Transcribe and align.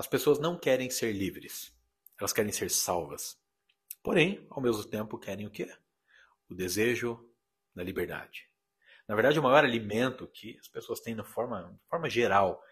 As 0.00 0.06
pessoas 0.06 0.38
não 0.38 0.58
querem 0.58 0.88
ser 0.88 1.12
livres, 1.12 1.76
elas 2.18 2.32
querem 2.32 2.50
ser 2.50 2.70
salvas. 2.70 3.38
Porém, 4.02 4.46
ao 4.48 4.62
mesmo 4.62 4.82
tempo, 4.82 5.18
querem 5.18 5.46
o 5.46 5.50
quê? 5.50 5.70
O 6.48 6.54
desejo 6.54 7.22
da 7.74 7.84
liberdade. 7.84 8.48
Na 9.06 9.14
verdade, 9.14 9.38
o 9.38 9.42
maior 9.42 9.62
alimento 9.62 10.26
que 10.26 10.56
as 10.58 10.68
pessoas 10.68 11.00
têm 11.00 11.14
de 11.14 11.22
forma, 11.22 11.78
de 11.78 11.86
forma 11.86 12.08
geral 12.08 12.64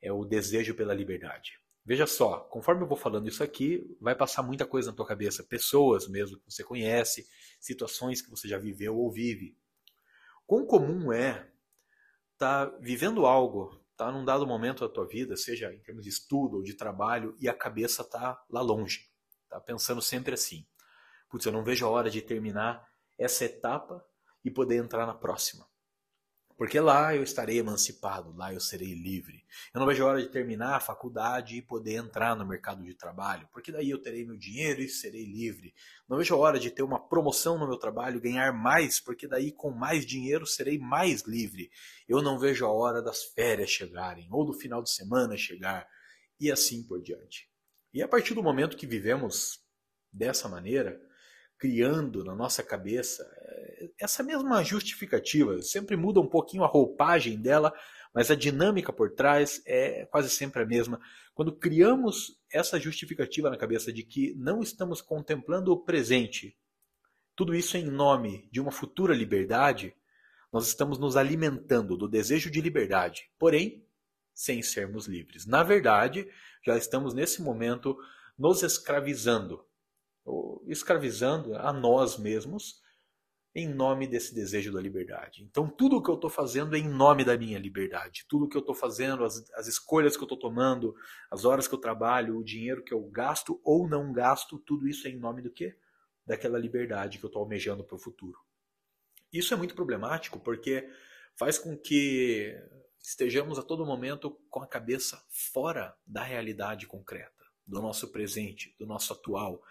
é 0.00 0.10
o 0.10 0.24
desejo 0.24 0.74
pela 0.74 0.94
liberdade. 0.94 1.60
Veja 1.84 2.06
só, 2.06 2.38
conforme 2.44 2.82
eu 2.82 2.88
vou 2.88 2.96
falando 2.96 3.28
isso 3.28 3.44
aqui, 3.44 3.94
vai 4.00 4.14
passar 4.14 4.42
muita 4.42 4.64
coisa 4.64 4.90
na 4.90 4.96
tua 4.96 5.06
cabeça, 5.06 5.44
pessoas 5.44 6.08
mesmo 6.08 6.38
que 6.38 6.50
você 6.50 6.64
conhece, 6.64 7.28
situações 7.60 8.22
que 8.22 8.30
você 8.30 8.48
já 8.48 8.56
viveu 8.56 8.96
ou 8.96 9.12
vive. 9.12 9.54
Quão 10.46 10.64
comum 10.64 11.12
é 11.12 11.46
estar 12.32 12.70
tá 12.70 12.78
vivendo 12.80 13.26
algo, 13.26 13.79
tá 14.00 14.10
num 14.10 14.24
dado 14.24 14.46
momento 14.46 14.80
da 14.80 14.90
tua 14.90 15.06
vida, 15.06 15.36
seja 15.36 15.70
em 15.74 15.78
termos 15.78 16.04
de 16.04 16.08
estudo 16.08 16.56
ou 16.56 16.62
de 16.62 16.72
trabalho, 16.72 17.36
e 17.38 17.50
a 17.50 17.52
cabeça 17.52 18.02
tá 18.02 18.42
lá 18.48 18.62
longe, 18.62 19.10
tá 19.46 19.60
pensando 19.60 20.00
sempre 20.00 20.32
assim: 20.32 20.66
putz, 21.28 21.44
eu 21.44 21.52
não 21.52 21.62
vejo 21.62 21.84
a 21.84 21.90
hora 21.90 22.08
de 22.08 22.22
terminar 22.22 22.82
essa 23.18 23.44
etapa 23.44 24.02
e 24.42 24.50
poder 24.50 24.76
entrar 24.76 25.06
na 25.06 25.12
próxima. 25.12 25.68
Porque 26.60 26.78
lá 26.78 27.16
eu 27.16 27.22
estarei 27.22 27.58
emancipado, 27.58 28.36
lá 28.36 28.52
eu 28.52 28.60
serei 28.60 28.92
livre. 28.92 29.46
Eu 29.72 29.80
não 29.80 29.86
vejo 29.86 30.04
a 30.04 30.08
hora 30.08 30.20
de 30.20 30.28
terminar 30.28 30.76
a 30.76 30.80
faculdade 30.80 31.56
e 31.56 31.62
poder 31.62 31.94
entrar 31.94 32.36
no 32.36 32.46
mercado 32.46 32.84
de 32.84 32.92
trabalho, 32.92 33.48
porque 33.50 33.72
daí 33.72 33.88
eu 33.88 33.96
terei 33.96 34.26
meu 34.26 34.36
dinheiro 34.36 34.82
e 34.82 34.86
serei 34.86 35.24
livre. 35.24 35.72
Não 36.06 36.18
vejo 36.18 36.34
a 36.34 36.36
hora 36.36 36.60
de 36.60 36.70
ter 36.70 36.82
uma 36.82 37.00
promoção 37.00 37.58
no 37.58 37.66
meu 37.66 37.78
trabalho, 37.78 38.20
ganhar 38.20 38.52
mais, 38.52 39.00
porque 39.00 39.26
daí 39.26 39.52
com 39.52 39.70
mais 39.70 40.04
dinheiro 40.04 40.46
serei 40.46 40.78
mais 40.78 41.22
livre. 41.22 41.70
Eu 42.06 42.20
não 42.20 42.38
vejo 42.38 42.66
a 42.66 42.70
hora 42.70 43.00
das 43.00 43.24
férias 43.24 43.70
chegarem, 43.70 44.28
ou 44.30 44.44
do 44.44 44.52
final 44.52 44.82
de 44.82 44.90
semana 44.90 45.38
chegar, 45.38 45.88
e 46.38 46.52
assim 46.52 46.82
por 46.82 47.00
diante. 47.00 47.48
E 47.90 48.02
a 48.02 48.06
partir 48.06 48.34
do 48.34 48.42
momento 48.42 48.76
que 48.76 48.86
vivemos 48.86 49.64
dessa 50.12 50.46
maneira, 50.46 51.00
criando 51.56 52.22
na 52.22 52.34
nossa 52.34 52.62
cabeça 52.62 53.26
essa 53.98 54.22
mesma 54.22 54.62
justificativa, 54.62 55.60
sempre 55.62 55.96
muda 55.96 56.20
um 56.20 56.26
pouquinho 56.26 56.64
a 56.64 56.66
roupagem 56.66 57.40
dela, 57.40 57.72
mas 58.12 58.30
a 58.30 58.34
dinâmica 58.34 58.92
por 58.92 59.12
trás 59.14 59.62
é 59.66 60.06
quase 60.06 60.30
sempre 60.30 60.62
a 60.62 60.66
mesma. 60.66 61.00
Quando 61.34 61.56
criamos 61.56 62.38
essa 62.52 62.78
justificativa 62.78 63.48
na 63.48 63.56
cabeça 63.56 63.92
de 63.92 64.02
que 64.02 64.34
não 64.36 64.60
estamos 64.60 65.00
contemplando 65.00 65.72
o 65.72 65.84
presente, 65.84 66.56
tudo 67.36 67.54
isso 67.54 67.76
em 67.76 67.84
nome 67.84 68.48
de 68.52 68.60
uma 68.60 68.72
futura 68.72 69.14
liberdade, 69.14 69.94
nós 70.52 70.66
estamos 70.66 70.98
nos 70.98 71.16
alimentando 71.16 71.96
do 71.96 72.08
desejo 72.08 72.50
de 72.50 72.60
liberdade, 72.60 73.30
porém, 73.38 73.86
sem 74.34 74.62
sermos 74.62 75.06
livres. 75.06 75.46
Na 75.46 75.62
verdade, 75.62 76.28
já 76.64 76.76
estamos 76.76 77.14
nesse 77.14 77.40
momento 77.40 77.96
nos 78.36 78.62
escravizando, 78.62 79.64
escravizando 80.66 81.54
a 81.54 81.72
nós 81.72 82.18
mesmos 82.18 82.80
em 83.54 83.68
nome 83.68 84.06
desse 84.06 84.32
desejo 84.32 84.72
da 84.72 84.80
liberdade. 84.80 85.42
Então, 85.42 85.68
tudo 85.68 85.96
o 85.96 86.02
que 86.02 86.10
eu 86.10 86.14
estou 86.14 86.30
fazendo 86.30 86.76
é 86.76 86.78
em 86.78 86.88
nome 86.88 87.24
da 87.24 87.36
minha 87.36 87.58
liberdade. 87.58 88.24
Tudo 88.28 88.44
o 88.44 88.48
que 88.48 88.56
eu 88.56 88.60
estou 88.60 88.74
fazendo, 88.74 89.24
as, 89.24 89.50
as 89.54 89.66
escolhas 89.66 90.16
que 90.16 90.22
eu 90.22 90.26
estou 90.26 90.38
tomando, 90.38 90.94
as 91.30 91.44
horas 91.44 91.66
que 91.66 91.74
eu 91.74 91.78
trabalho, 91.78 92.38
o 92.38 92.44
dinheiro 92.44 92.84
que 92.84 92.94
eu 92.94 93.02
gasto 93.02 93.60
ou 93.64 93.88
não 93.88 94.12
gasto, 94.12 94.58
tudo 94.58 94.86
isso 94.86 95.08
é 95.08 95.10
em 95.10 95.18
nome 95.18 95.42
do 95.42 95.50
quê? 95.50 95.76
Daquela 96.24 96.58
liberdade 96.58 97.18
que 97.18 97.24
eu 97.24 97.28
estou 97.28 97.42
almejando 97.42 97.82
para 97.82 97.96
o 97.96 97.98
futuro. 97.98 98.38
Isso 99.32 99.52
é 99.52 99.56
muito 99.56 99.74
problemático 99.74 100.38
porque 100.38 100.88
faz 101.36 101.58
com 101.58 101.76
que 101.76 102.56
estejamos 103.02 103.58
a 103.58 103.62
todo 103.62 103.86
momento 103.86 104.38
com 104.48 104.62
a 104.62 104.66
cabeça 104.66 105.24
fora 105.28 105.96
da 106.06 106.22
realidade 106.22 106.86
concreta, 106.86 107.44
do 107.66 107.80
nosso 107.80 108.12
presente, 108.12 108.76
do 108.78 108.86
nosso 108.86 109.12
atual. 109.12 109.62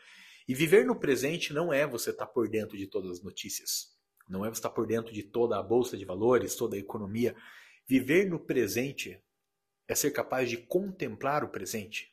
E 0.50 0.56
viver 0.56 0.84
no 0.84 0.96
presente 0.96 1.54
não 1.54 1.72
é 1.72 1.86
você 1.86 2.10
estar 2.10 2.26
tá 2.26 2.32
por 2.32 2.50
dentro 2.50 2.76
de 2.76 2.88
todas 2.88 3.12
as 3.12 3.22
notícias. 3.22 3.96
Não 4.28 4.44
é 4.44 4.50
você 4.50 4.58
estar 4.58 4.70
tá 4.70 4.74
por 4.74 4.88
dentro 4.88 5.14
de 5.14 5.22
toda 5.22 5.60
a 5.60 5.62
bolsa 5.62 5.96
de 5.96 6.04
valores, 6.04 6.56
toda 6.56 6.76
a 6.76 6.80
economia. 6.80 7.36
Viver 7.88 8.28
no 8.28 8.40
presente 8.40 9.24
é 9.88 9.94
ser 9.94 10.10
capaz 10.10 10.50
de 10.50 10.58
contemplar 10.58 11.44
o 11.44 11.50
presente. 11.50 12.12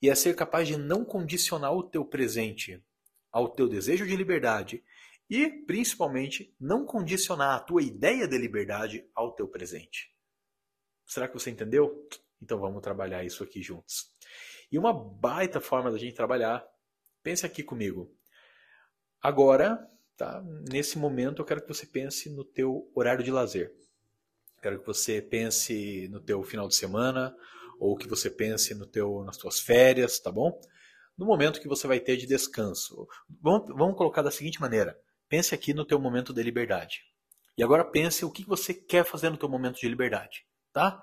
E 0.00 0.08
é 0.08 0.14
ser 0.14 0.34
capaz 0.34 0.66
de 0.66 0.78
não 0.78 1.04
condicionar 1.04 1.74
o 1.74 1.82
teu 1.82 2.02
presente 2.02 2.82
ao 3.30 3.46
teu 3.46 3.68
desejo 3.68 4.06
de 4.06 4.16
liberdade 4.16 4.82
e, 5.28 5.46
principalmente, 5.46 6.56
não 6.58 6.86
condicionar 6.86 7.56
a 7.56 7.60
tua 7.60 7.82
ideia 7.82 8.26
de 8.26 8.38
liberdade 8.38 9.06
ao 9.14 9.34
teu 9.34 9.46
presente. 9.46 10.16
Será 11.04 11.28
que 11.28 11.34
você 11.34 11.50
entendeu? 11.50 12.08
Então 12.40 12.58
vamos 12.58 12.80
trabalhar 12.80 13.22
isso 13.22 13.44
aqui 13.44 13.60
juntos. 13.60 14.10
E 14.72 14.78
uma 14.78 14.94
baita 14.94 15.60
forma 15.60 15.90
da 15.90 15.98
gente 15.98 16.14
trabalhar 16.14 16.66
Pense 17.26 17.44
aqui 17.44 17.64
comigo. 17.64 18.08
Agora, 19.20 19.84
tá? 20.16 20.40
Nesse 20.70 20.96
momento, 20.96 21.42
eu 21.42 21.44
quero 21.44 21.60
que 21.60 21.66
você 21.66 21.84
pense 21.84 22.30
no 22.30 22.44
teu 22.44 22.88
horário 22.94 23.24
de 23.24 23.32
lazer. 23.32 23.74
Quero 24.62 24.78
que 24.78 24.86
você 24.86 25.20
pense 25.20 26.06
no 26.06 26.20
teu 26.20 26.40
final 26.44 26.68
de 26.68 26.76
semana 26.76 27.36
ou 27.80 27.96
que 27.96 28.06
você 28.06 28.30
pense 28.30 28.76
no 28.76 28.86
teu 28.86 29.24
nas 29.24 29.36
tuas 29.36 29.58
férias, 29.58 30.20
tá 30.20 30.30
bom? 30.30 30.56
No 31.18 31.26
momento 31.26 31.60
que 31.60 31.66
você 31.66 31.88
vai 31.88 31.98
ter 31.98 32.16
de 32.16 32.28
descanso. 32.28 33.08
Vamos, 33.42 33.74
vamos 33.76 33.96
colocar 33.96 34.22
da 34.22 34.30
seguinte 34.30 34.60
maneira. 34.60 34.96
Pense 35.28 35.52
aqui 35.52 35.74
no 35.74 35.84
teu 35.84 35.98
momento 35.98 36.32
de 36.32 36.44
liberdade. 36.44 37.00
E 37.58 37.64
agora 37.64 37.84
pense 37.84 38.24
o 38.24 38.30
que 38.30 38.44
você 38.44 38.72
quer 38.72 39.04
fazer 39.04 39.30
no 39.30 39.36
teu 39.36 39.48
momento 39.48 39.80
de 39.80 39.88
liberdade, 39.88 40.46
tá? 40.72 41.02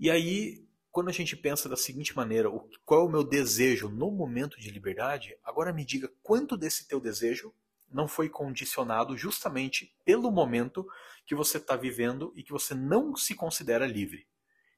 E 0.00 0.10
aí 0.10 0.66
quando 0.92 1.08
a 1.08 1.12
gente 1.12 1.34
pensa 1.34 1.70
da 1.70 1.76
seguinte 1.76 2.14
maneira, 2.14 2.50
o, 2.50 2.68
qual 2.84 3.00
é 3.00 3.04
o 3.04 3.08
meu 3.08 3.24
desejo 3.24 3.88
no 3.88 4.10
momento 4.10 4.60
de 4.60 4.70
liberdade, 4.70 5.34
agora 5.42 5.72
me 5.72 5.84
diga 5.86 6.12
quanto 6.22 6.56
desse 6.56 6.86
teu 6.86 7.00
desejo 7.00 7.52
não 7.90 8.06
foi 8.06 8.28
condicionado 8.28 9.16
justamente 9.16 9.94
pelo 10.04 10.30
momento 10.30 10.86
que 11.26 11.34
você 11.34 11.56
está 11.56 11.76
vivendo 11.76 12.32
e 12.36 12.42
que 12.42 12.52
você 12.52 12.74
não 12.74 13.16
se 13.16 13.34
considera 13.34 13.86
livre. 13.86 14.26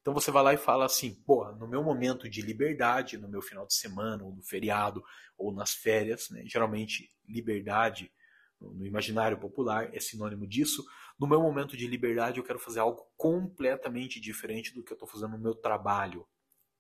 Então 0.01 0.15
você 0.15 0.31
vai 0.31 0.43
lá 0.43 0.55
e 0.55 0.59
fala 0.59 0.85
assim, 0.85 1.15
pô, 1.27 1.51
no 1.53 1.67
meu 1.67 1.83
momento 1.83 2.29
de 2.29 2.43
liberdade, 2.43 3.19
no 3.19 3.29
meu 3.29 3.43
final 3.43 3.67
de 3.67 3.75
semana, 3.75 4.23
ou 4.23 4.35
no 4.35 4.43
feriado, 4.43 5.03
ou 5.37 5.53
nas 5.53 5.75
férias, 5.75 6.29
né? 6.31 6.43
geralmente 6.47 7.11
liberdade 7.27 8.13
no 8.61 8.87
imaginário 8.87 9.39
popular 9.39 9.95
é 9.95 10.01
sinônimo 10.01 10.47
disso. 10.47 10.85
No 11.19 11.27
meu 11.27 11.41
momento 11.41 11.77
de 11.77 11.87
liberdade, 11.87 12.39
eu 12.39 12.45
quero 12.45 12.59
fazer 12.59 12.81
algo 12.81 13.07
completamente 13.17 14.21
diferente 14.21 14.75
do 14.75 14.83
que 14.83 14.93
eu 14.93 14.97
estou 14.97 15.09
fazendo 15.09 15.33
no 15.33 15.39
meu 15.39 15.55
trabalho. 15.55 16.27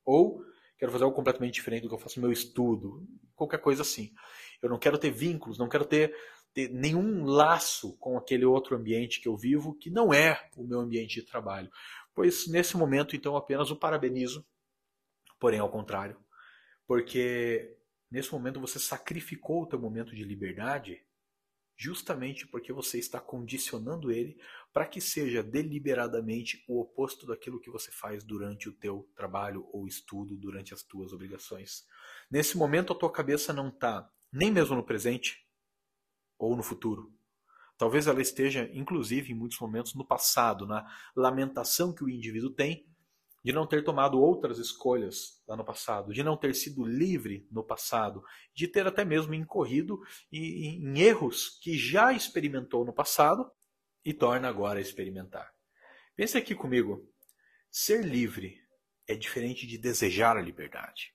Ou 0.04 0.44
quero 0.78 0.92
fazer 0.92 1.04
algo 1.04 1.16
completamente 1.16 1.54
diferente 1.54 1.82
do 1.82 1.88
que 1.88 1.94
eu 1.94 1.98
faço 1.98 2.18
no 2.18 2.26
meu 2.26 2.32
estudo. 2.32 3.06
Qualquer 3.34 3.58
coisa 3.58 3.82
assim. 3.82 4.12
Eu 4.62 4.68
não 4.68 4.78
quero 4.78 4.98
ter 4.98 5.10
vínculos, 5.10 5.58
não 5.58 5.68
quero 5.68 5.84
ter, 5.84 6.14
ter 6.52 6.68
nenhum 6.70 7.24
laço 7.24 7.96
com 7.98 8.16
aquele 8.16 8.44
outro 8.44 8.76
ambiente 8.76 9.20
que 9.20 9.28
eu 9.28 9.36
vivo, 9.36 9.74
que 9.74 9.90
não 9.90 10.12
é 10.12 10.48
o 10.56 10.64
meu 10.64 10.80
ambiente 10.80 11.20
de 11.20 11.26
trabalho. 11.26 11.70
Pois 12.14 12.46
nesse 12.46 12.76
momento, 12.76 13.16
então, 13.16 13.36
apenas 13.36 13.70
o 13.70 13.76
parabenizo, 13.76 14.46
porém 15.38 15.60
ao 15.60 15.70
contrário. 15.70 16.16
Porque 16.86 17.76
nesse 18.10 18.32
momento 18.32 18.60
você 18.60 18.78
sacrificou 18.78 19.62
o 19.62 19.66
teu 19.66 19.78
momento 19.78 20.14
de 20.14 20.22
liberdade 20.22 21.04
justamente 21.76 22.46
porque 22.46 22.72
você 22.72 22.98
está 22.98 23.20
condicionando 23.20 24.10
ele 24.10 24.38
para 24.72 24.86
que 24.86 25.00
seja 25.00 25.42
deliberadamente 25.42 26.64
o 26.68 26.80
oposto 26.80 27.26
daquilo 27.26 27.60
que 27.60 27.70
você 27.70 27.90
faz 27.90 28.24
durante 28.24 28.68
o 28.68 28.72
teu 28.72 29.08
trabalho 29.14 29.68
ou 29.72 29.86
estudo, 29.86 30.36
durante 30.36 30.72
as 30.72 30.82
tuas 30.82 31.12
obrigações. 31.12 31.84
Nesse 32.30 32.56
momento 32.56 32.92
a 32.92 32.96
tua 32.96 33.10
cabeça 33.10 33.52
não 33.52 33.68
está 33.68 34.08
nem 34.32 34.50
mesmo 34.50 34.76
no 34.76 34.84
presente 34.84 35.46
ou 36.38 36.56
no 36.56 36.62
futuro. 36.62 37.12
Talvez 37.76 38.06
ela 38.06 38.22
esteja, 38.22 38.70
inclusive, 38.72 39.32
em 39.32 39.34
muitos 39.34 39.58
momentos 39.58 39.94
no 39.94 40.06
passado, 40.06 40.66
na 40.66 40.86
lamentação 41.14 41.92
que 41.92 42.04
o 42.04 42.08
indivíduo 42.08 42.50
tem 42.50 42.86
de 43.44 43.52
não 43.52 43.66
ter 43.66 43.84
tomado 43.84 44.18
outras 44.18 44.58
escolhas 44.58 45.42
lá 45.46 45.54
no 45.54 45.64
passado, 45.64 46.14
de 46.14 46.22
não 46.22 46.36
ter 46.36 46.54
sido 46.54 46.82
livre 46.82 47.46
no 47.50 47.62
passado, 47.62 48.24
de 48.54 48.66
ter 48.66 48.86
até 48.86 49.04
mesmo 49.04 49.34
incorrido 49.34 50.00
em 50.32 50.98
erros 50.98 51.58
que 51.62 51.76
já 51.76 52.12
experimentou 52.12 52.86
no 52.86 52.92
passado 52.92 53.50
e 54.02 54.14
torna 54.14 54.48
agora 54.48 54.78
a 54.78 54.82
experimentar. 54.82 55.52
Pense 56.16 56.38
aqui 56.38 56.54
comigo. 56.54 57.06
Ser 57.70 58.02
livre 58.02 58.58
é 59.06 59.14
diferente 59.14 59.66
de 59.66 59.76
desejar 59.76 60.36
a 60.38 60.42
liberdade. 60.42 61.12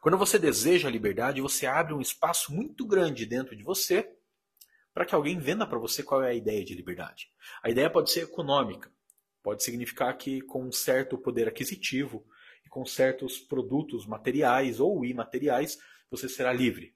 Quando 0.00 0.16
você 0.16 0.38
deseja 0.38 0.88
a 0.88 0.90
liberdade, 0.90 1.40
você 1.40 1.66
abre 1.66 1.92
um 1.92 2.00
espaço 2.00 2.54
muito 2.54 2.86
grande 2.86 3.26
dentro 3.26 3.56
de 3.56 3.64
você 3.64 4.08
para 4.94 5.04
que 5.04 5.14
alguém 5.14 5.38
venda 5.38 5.66
para 5.66 5.78
você 5.78 6.02
qual 6.02 6.22
é 6.22 6.30
a 6.30 6.34
ideia 6.34 6.64
de 6.64 6.74
liberdade. 6.74 7.28
A 7.62 7.70
ideia 7.70 7.90
pode 7.90 8.12
ser 8.12 8.24
econômica, 8.24 8.92
Pode 9.42 9.64
significar 9.64 10.16
que 10.16 10.40
com 10.42 10.64
um 10.64 10.72
certo 10.72 11.18
poder 11.18 11.48
aquisitivo 11.48 12.24
e 12.64 12.68
com 12.68 12.84
certos 12.84 13.38
produtos 13.38 14.06
materiais 14.06 14.78
ou 14.78 15.04
imateriais, 15.04 15.78
você 16.10 16.28
será 16.28 16.52
livre. 16.52 16.94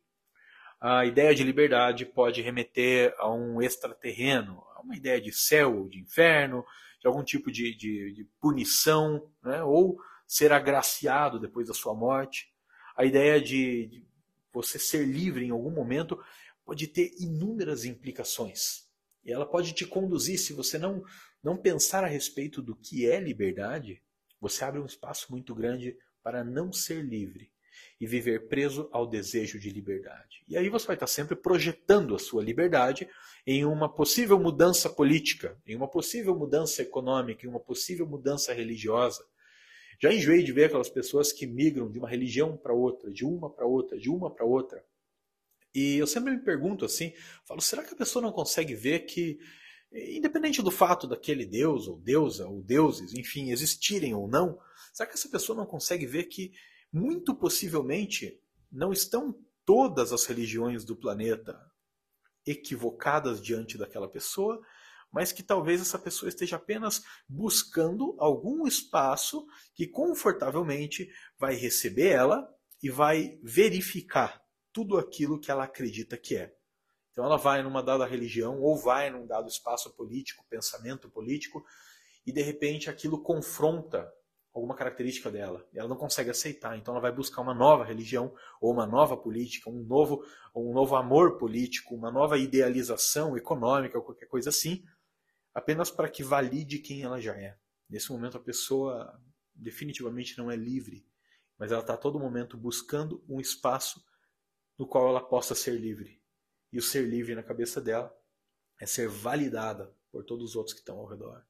A 0.81 1.07
ideia 1.07 1.35
de 1.35 1.43
liberdade 1.43 2.05
pode 2.05 2.43
remeter 2.43 3.15
a 3.19 3.33
um 3.33 3.63
extraterreno, 3.63 4.63
a 4.75 4.83
uma 4.83 4.95
ideia 4.95 5.21
de 5.21 5.33
céu 5.33 5.79
ou 5.79 5.89
de 5.89 5.99
inferno, 5.99 6.65
de 7.01 7.09
algum 7.09 7.25
tipo 7.25 7.51
de, 7.51 7.75
de, 7.75 8.13
de 8.13 8.25
punição, 8.41 9.31
né? 9.43 9.63
ou 9.63 9.99
ser 10.27 10.53
agraciado 10.53 11.41
depois 11.41 11.69
da 11.69 11.75
sua 11.75 11.95
morte. 11.95 12.53
A 12.97 13.05
ideia 13.05 13.41
de, 13.41 13.87
de 13.87 14.07
você 14.53 14.79
ser 14.79 15.07
livre 15.07 15.45
em 15.45 15.51
algum 15.51 15.71
momento 15.71 16.23
pode 16.65 16.87
ter 16.89 17.13
inúmeras 17.19 17.85
implicações. 17.85 18.87
E 19.25 19.33
ela 19.33 19.47
pode 19.47 19.73
te 19.73 19.87
conduzir, 19.87 20.39
se 20.39 20.53
você 20.53 20.79
não, 20.79 21.03
não 21.47 21.57
pensar 21.57 22.03
a 22.03 22.09
respeito 22.09 22.61
do 22.61 22.75
que 22.75 23.09
é 23.09 23.21
liberdade, 23.21 24.03
você 24.41 24.65
abre 24.65 24.81
um 24.81 24.85
espaço 24.85 25.31
muito 25.31 25.55
grande 25.55 25.97
para 26.21 26.43
não 26.43 26.73
ser 26.73 27.05
livre 27.05 27.53
e 28.01 28.07
viver 28.07 28.49
preso 28.49 28.89
ao 28.91 29.07
desejo 29.07 29.61
de 29.61 29.71
liberdade. 29.71 30.43
E 30.49 30.57
aí 30.57 30.69
você 30.69 30.89
vai 30.89 30.97
estar 30.97 31.07
sempre 31.07 31.37
projetando 31.37 32.17
a 32.17 32.19
sua 32.19 32.43
liberdade 32.43 33.09
em 33.47 33.65
uma 33.65 33.89
possível 33.89 34.41
mudança 34.41 34.91
política, 34.91 35.57
em 35.65 35.77
uma 35.77 35.87
possível 35.87 36.37
mudança 36.37 36.83
econômica, 36.83 37.47
em 37.47 37.49
uma 37.49 37.61
possível 37.61 38.09
mudança 38.09 38.53
religiosa. 38.53 39.25
Já 40.03 40.13
enjoei 40.13 40.43
de 40.43 40.51
ver 40.51 40.65
aquelas 40.65 40.91
pessoas 40.91 41.33
que 41.33 41.47
migram 41.47 41.89
de 41.89 42.01
uma 42.01 42.09
religião 42.09 42.57
para 42.57 42.75
outra, 42.75 43.09
de 43.09 43.25
uma 43.25 43.49
para 43.49 43.65
outra, 43.65 43.97
de 43.97 44.11
uma 44.11 44.35
para 44.35 44.45
outra. 44.45 44.85
E 45.73 45.97
eu 45.97 46.09
sempre 46.09 46.33
me 46.33 46.43
pergunto 46.43 46.85
assim, 46.85 47.13
falo, 47.45 47.61
será 47.61 47.85
que 47.85 47.95
a 47.95 47.97
pessoa 47.97 48.21
não 48.21 48.33
consegue 48.33 48.75
ver 48.75 49.07
que 49.07 49.39
independente 50.17 50.63
do 50.63 50.71
fato 50.71 51.07
daquele 51.07 51.47
deus 51.47 51.89
ou 51.89 51.99
deusa 51.99 52.47
ou 52.47 52.63
deuses, 52.63 53.15
enfim, 53.15 53.51
existirem 53.51 54.15
ou 54.15 54.29
não, 54.29 54.59
será 54.93 55.09
que 55.09 55.15
essa 55.15 55.29
pessoa 55.29 55.57
não 55.57 55.67
consegue 55.67 56.07
ver 56.07 56.25
que 56.25 56.53
muito 56.93 57.35
possivelmente 57.35 58.41
não 58.71 58.93
estão 58.93 59.39
todas 59.65 60.13
as 60.13 60.25
religiões 60.25 60.85
do 60.85 60.97
planeta 60.97 61.61
equivocadas 62.47 63.41
diante 63.41 63.77
daquela 63.77 64.09
pessoa, 64.09 64.63
mas 65.13 65.33
que 65.33 65.43
talvez 65.43 65.81
essa 65.81 65.99
pessoa 65.99 66.29
esteja 66.29 66.57
apenas 66.57 67.03
buscando 67.29 68.15
algum 68.19 68.67
espaço 68.67 69.47
que 69.75 69.87
confortavelmente 69.87 71.11
vai 71.39 71.55
receber 71.55 72.09
ela 72.09 72.49
e 72.83 72.91
vai 72.91 73.39
verificar 73.43 74.43
tudo 74.73 74.99
aquilo 74.99 75.41
que 75.41 75.51
ela 75.51 75.65
acredita 75.65 76.17
que 76.17 76.37
é. 76.37 76.56
Então 77.17 77.25
ela 77.25 77.39
vai 77.39 77.63
numa 77.63 77.83
dada 77.83 78.05
religião 78.05 78.61
ou 78.61 78.77
vai 78.77 79.09
num 79.09 79.27
dado 79.27 79.49
espaço 79.49 79.91
político, 79.97 80.45
pensamento 80.51 81.09
político, 81.09 81.65
e 82.27 82.31
de 82.31 82.43
repente 82.43 82.91
aquilo 82.91 83.23
confronta 83.23 84.13
alguma 84.53 84.75
característica 84.75 85.31
dela. 85.31 85.67
Ela 85.73 85.89
não 85.89 85.97
consegue 85.97 86.29
aceitar, 86.29 86.77
então 86.77 86.93
ela 86.93 87.01
vai 87.01 87.11
buscar 87.11 87.41
uma 87.41 87.55
nova 87.55 87.85
religião 87.85 88.35
ou 88.61 88.71
uma 88.71 88.87
nova 88.87 89.17
política, 89.17 89.71
um 89.71 89.83
novo, 89.83 90.23
um 90.55 90.75
novo 90.75 90.95
amor 90.95 91.39
político, 91.39 91.95
uma 91.95 92.13
nova 92.13 92.37
idealização 92.37 93.35
econômica 93.35 93.97
ou 93.97 94.05
qualquer 94.05 94.27
coisa 94.27 94.51
assim, 94.51 94.85
apenas 95.55 95.91
para 95.91 96.11
que 96.11 96.23
valide 96.23 96.81
quem 96.81 97.03
ela 97.03 97.19
já 97.19 97.35
é. 97.35 97.57
Nesse 97.89 98.13
momento 98.13 98.37
a 98.37 98.41
pessoa 98.41 99.19
definitivamente 99.55 100.37
não 100.37 100.51
é 100.51 100.57
livre, 100.57 101.03
mas 101.57 101.73
ela 101.73 101.81
está 101.81 101.95
a 101.95 101.99
todo 101.99 102.21
momento 102.21 102.59
buscando 102.59 103.25
um 103.27 103.41
espaço 103.41 104.05
no 104.79 104.87
qual 104.87 105.09
ela 105.09 105.23
possa 105.23 105.55
ser 105.55 105.81
livre. 105.81 106.21
E 106.77 106.79
o 106.79 106.83
ser 106.83 107.09
livre 107.09 107.35
na 107.35 107.43
cabeça 107.43 107.81
dela 107.81 108.15
é 108.79 108.85
ser 108.85 109.09
validada 109.09 109.91
por 110.13 110.23
todos 110.23 110.51
os 110.51 110.57
outros 110.57 110.75
que 110.75 110.81
estão 110.81 110.99
ao 110.99 111.07
redor. 111.07 111.43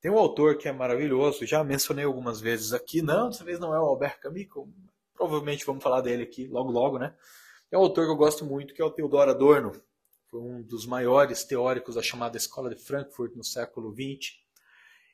Tem 0.00 0.10
um 0.10 0.18
autor 0.18 0.58
que 0.58 0.66
é 0.66 0.72
maravilhoso, 0.72 1.46
já 1.46 1.62
mencionei 1.62 2.04
algumas 2.04 2.40
vezes 2.40 2.72
aqui, 2.72 3.00
não, 3.00 3.28
dessa 3.28 3.44
vez 3.44 3.60
não 3.60 3.72
é 3.72 3.78
o 3.78 3.84
Albert 3.84 4.18
Camus, 4.18 4.48
provavelmente 5.14 5.64
vamos 5.64 5.80
falar 5.80 6.00
dele 6.00 6.24
aqui 6.24 6.48
logo 6.48 6.72
logo, 6.72 6.98
né? 6.98 7.14
É 7.70 7.78
um 7.78 7.82
autor 7.82 8.06
que 8.06 8.10
eu 8.10 8.16
gosto 8.16 8.44
muito, 8.44 8.74
que 8.74 8.82
é 8.82 8.84
o 8.84 8.90
Theodor 8.90 9.28
Adorno, 9.28 9.80
foi 10.28 10.40
um 10.40 10.60
dos 10.60 10.84
maiores 10.86 11.44
teóricos 11.44 11.94
da 11.94 12.02
chamada 12.02 12.36
Escola 12.36 12.74
de 12.74 12.82
Frankfurt 12.82 13.36
no 13.36 13.44
século 13.44 13.94
XX. 13.94 14.40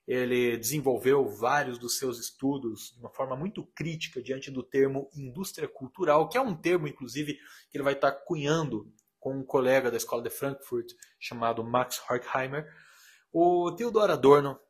Ele 0.09 0.57
desenvolveu 0.57 1.29
vários 1.29 1.77
dos 1.79 1.99
seus 1.99 2.19
estudos 2.19 2.95
de 2.95 3.01
uma 3.01 3.11
forma 3.11 3.37
muito 3.37 3.63
crítica 3.75 4.23
diante 4.23 4.51
do 4.51 4.63
termo 4.63 5.11
indústria 5.15 5.69
cultural, 5.69 6.31
que 6.31 6.39
é 6.39 6.41
um 6.41 6.57
termo, 6.57 6.89
inclusive, 6.89 7.35
que 7.71 7.77
ele 7.77 7.85
vai 7.85 7.93
estar 7.93 8.11
cunhando 8.11 8.91
com 9.25 9.39
um 9.39 9.43
colega 9.43 9.91
da 9.91 9.97
Escola 9.97 10.23
de 10.23 10.29
Frankfurt 10.29 10.93
chamado 11.19 11.65
Max 11.65 11.99
Horkheimer. 12.07 12.71
O 13.33 13.73
Theodor 13.73 14.11
Adorno 14.11 14.61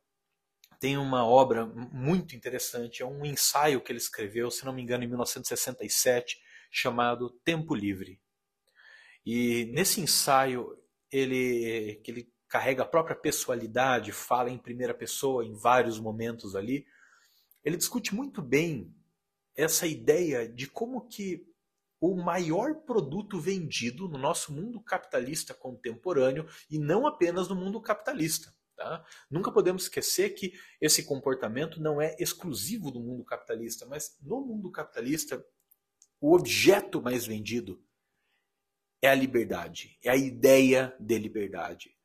tem 0.78 0.96
uma 0.96 1.26
obra 1.26 1.66
muito 1.66 2.36
interessante, 2.36 3.02
é 3.02 3.04
um 3.04 3.26
ensaio 3.26 3.80
que 3.80 3.90
ele 3.90 3.98
escreveu, 3.98 4.52
se 4.52 4.64
não 4.64 4.72
me 4.72 4.80
engano, 4.80 5.02
em 5.02 5.08
1967, 5.08 6.38
chamado 6.70 7.30
Tempo 7.44 7.74
Livre. 7.74 8.20
E 9.26 9.64
nesse 9.74 10.00
ensaio, 10.00 10.78
ele, 11.10 12.00
que 12.04 12.12
ele 12.12 12.32
carrega 12.46 12.84
a 12.84 12.86
própria 12.86 13.16
pessoalidade, 13.16 14.12
fala 14.12 14.50
em 14.50 14.58
primeira 14.58 14.94
pessoa 14.94 15.44
em 15.44 15.52
vários 15.52 15.98
momentos 15.98 16.54
ali, 16.54 16.86
ele 17.64 17.76
discute 17.76 18.14
muito 18.14 18.40
bem 18.40 18.94
essa 19.56 19.84
ideia 19.84 20.48
de 20.48 20.68
como 20.68 21.08
que 21.08 21.44
o 22.12 22.22
maior 22.22 22.74
produto 22.82 23.40
vendido 23.40 24.08
no 24.08 24.18
nosso 24.18 24.52
mundo 24.52 24.80
capitalista 24.80 25.54
contemporâneo 25.54 26.46
e 26.70 26.78
não 26.78 27.06
apenas 27.06 27.48
no 27.48 27.54
mundo 27.54 27.80
capitalista, 27.80 28.54
Tá? 28.76 29.04
Nunca 29.30 29.52
podemos 29.52 29.84
esquecer 29.84 30.30
que 30.30 30.52
esse 30.80 31.04
comportamento 31.04 31.80
não 31.80 32.02
é 32.02 32.16
exclusivo 32.18 32.90
do 32.90 33.00
mundo 33.00 33.24
capitalista, 33.24 33.86
mas 33.86 34.16
no 34.20 34.40
mundo 34.40 34.70
capitalista, 34.70 35.44
o 36.20 36.34
objeto 36.34 37.00
mais 37.00 37.24
vendido 37.24 37.80
é 39.00 39.08
a 39.08 39.14
liberdade, 39.14 39.96
é 40.02 40.10
a 40.10 40.16
ideia 40.16 40.94
de 40.98 41.18
liberdade. 41.18 41.96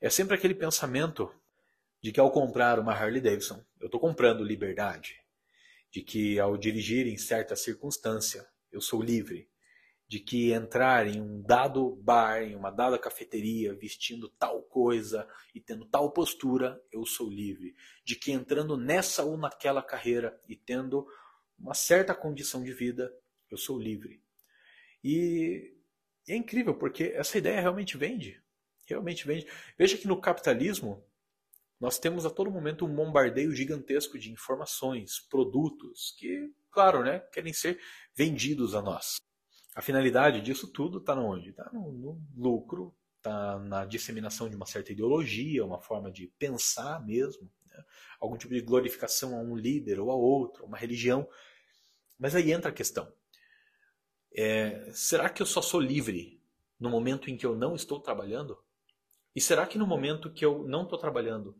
É 0.00 0.10
sempre 0.10 0.34
aquele 0.34 0.54
pensamento 0.54 1.32
de 2.02 2.10
que 2.10 2.18
ao 2.18 2.30
comprar 2.30 2.78
uma 2.78 2.92
Harley 2.92 3.20
Davidson, 3.20 3.64
eu 3.78 3.86
estou 3.86 4.00
comprando 4.00 4.42
liberdade. 4.42 5.20
De 5.90 6.02
que 6.02 6.38
ao 6.40 6.56
dirigir 6.56 7.06
em 7.06 7.16
certa 7.16 7.54
circunstância, 7.54 8.46
eu 8.70 8.80
sou 8.80 9.02
livre 9.02 9.48
de 10.08 10.20
que 10.20 10.52
entrar 10.52 11.06
em 11.06 11.20
um 11.20 11.42
dado 11.42 11.96
bar, 11.96 12.42
em 12.42 12.54
uma 12.54 12.70
dada 12.70 12.98
cafeteria, 12.98 13.74
vestindo 13.74 14.28
tal 14.28 14.62
coisa 14.62 15.28
e 15.54 15.60
tendo 15.60 15.84
tal 15.84 16.12
postura, 16.12 16.80
eu 16.92 17.04
sou 17.04 17.28
livre. 17.28 17.74
De 18.04 18.14
que 18.14 18.30
entrando 18.30 18.76
nessa 18.76 19.24
ou 19.24 19.36
naquela 19.36 19.82
carreira 19.82 20.40
e 20.48 20.54
tendo 20.54 21.06
uma 21.58 21.74
certa 21.74 22.14
condição 22.14 22.62
de 22.62 22.72
vida, 22.72 23.12
eu 23.50 23.56
sou 23.56 23.78
livre. 23.78 24.22
E 25.02 25.74
é 26.28 26.36
incrível 26.36 26.74
porque 26.74 27.12
essa 27.14 27.38
ideia 27.38 27.60
realmente 27.60 27.96
vende. 27.96 28.40
Realmente 28.86 29.26
vende. 29.26 29.46
Veja 29.76 29.96
que 29.96 30.06
no 30.06 30.20
capitalismo 30.20 31.04
nós 31.80 31.98
temos 31.98 32.24
a 32.24 32.30
todo 32.30 32.50
momento 32.50 32.86
um 32.86 32.94
bombardeio 32.94 33.52
gigantesco 33.52 34.18
de 34.18 34.32
informações, 34.32 35.20
produtos 35.28 36.14
que, 36.18 36.50
claro, 36.70 37.02
né, 37.04 37.20
querem 37.32 37.52
ser 37.52 37.78
vendidos 38.14 38.74
a 38.74 38.80
nós. 38.80 39.16
A 39.74 39.82
finalidade 39.82 40.40
disso 40.40 40.72
tudo 40.72 40.98
está 40.98 41.14
onde? 41.14 41.50
Está 41.50 41.70
no, 41.70 41.92
no, 41.92 42.22
lucro, 42.34 42.96
está 43.18 43.58
na 43.58 43.84
disseminação 43.84 44.48
de 44.48 44.56
uma 44.56 44.64
certa 44.64 44.90
ideologia, 44.90 45.66
uma 45.66 45.78
forma 45.78 46.10
de 46.10 46.28
pensar 46.38 47.04
mesmo, 47.04 47.52
né? 47.66 47.84
algum 48.18 48.38
tipo 48.38 48.54
de 48.54 48.62
glorificação 48.62 49.36
a 49.36 49.42
um 49.42 49.54
líder 49.54 50.00
ou 50.00 50.10
a 50.10 50.14
outro, 50.14 50.64
uma 50.64 50.78
religião. 50.78 51.28
Mas 52.18 52.34
aí 52.34 52.52
entra 52.52 52.70
a 52.70 52.74
questão: 52.74 53.12
é, 54.34 54.90
será 54.94 55.28
que 55.28 55.42
eu 55.42 55.46
só 55.46 55.60
sou 55.60 55.78
livre 55.78 56.42
no 56.80 56.88
momento 56.88 57.28
em 57.28 57.36
que 57.36 57.44
eu 57.44 57.54
não 57.54 57.74
estou 57.74 58.00
trabalhando? 58.00 58.58
E 59.34 59.42
será 59.42 59.66
que 59.66 59.76
no 59.76 59.86
momento 59.86 60.32
que 60.32 60.42
eu 60.42 60.66
não 60.66 60.84
estou 60.84 60.98
trabalhando, 60.98 61.54